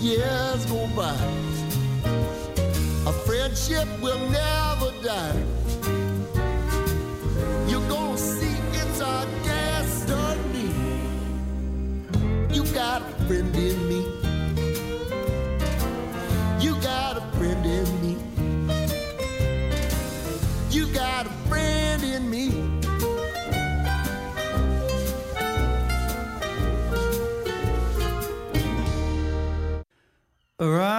years 0.05 0.65
go 0.67 0.87
by. 0.95 1.17
A 3.07 3.13
friendship 3.25 3.87
will 4.01 4.19
never 4.29 4.91
die. 5.01 5.43
You're 7.67 7.89
gonna 7.89 8.15
see 8.15 8.55
it's 8.81 9.01
our 9.01 9.25
destiny. 9.43 10.69
You 12.53 12.63
got 12.73 13.01
a 13.01 13.13
friend 13.25 13.55
in 13.55 13.84
Right. 30.65 30.94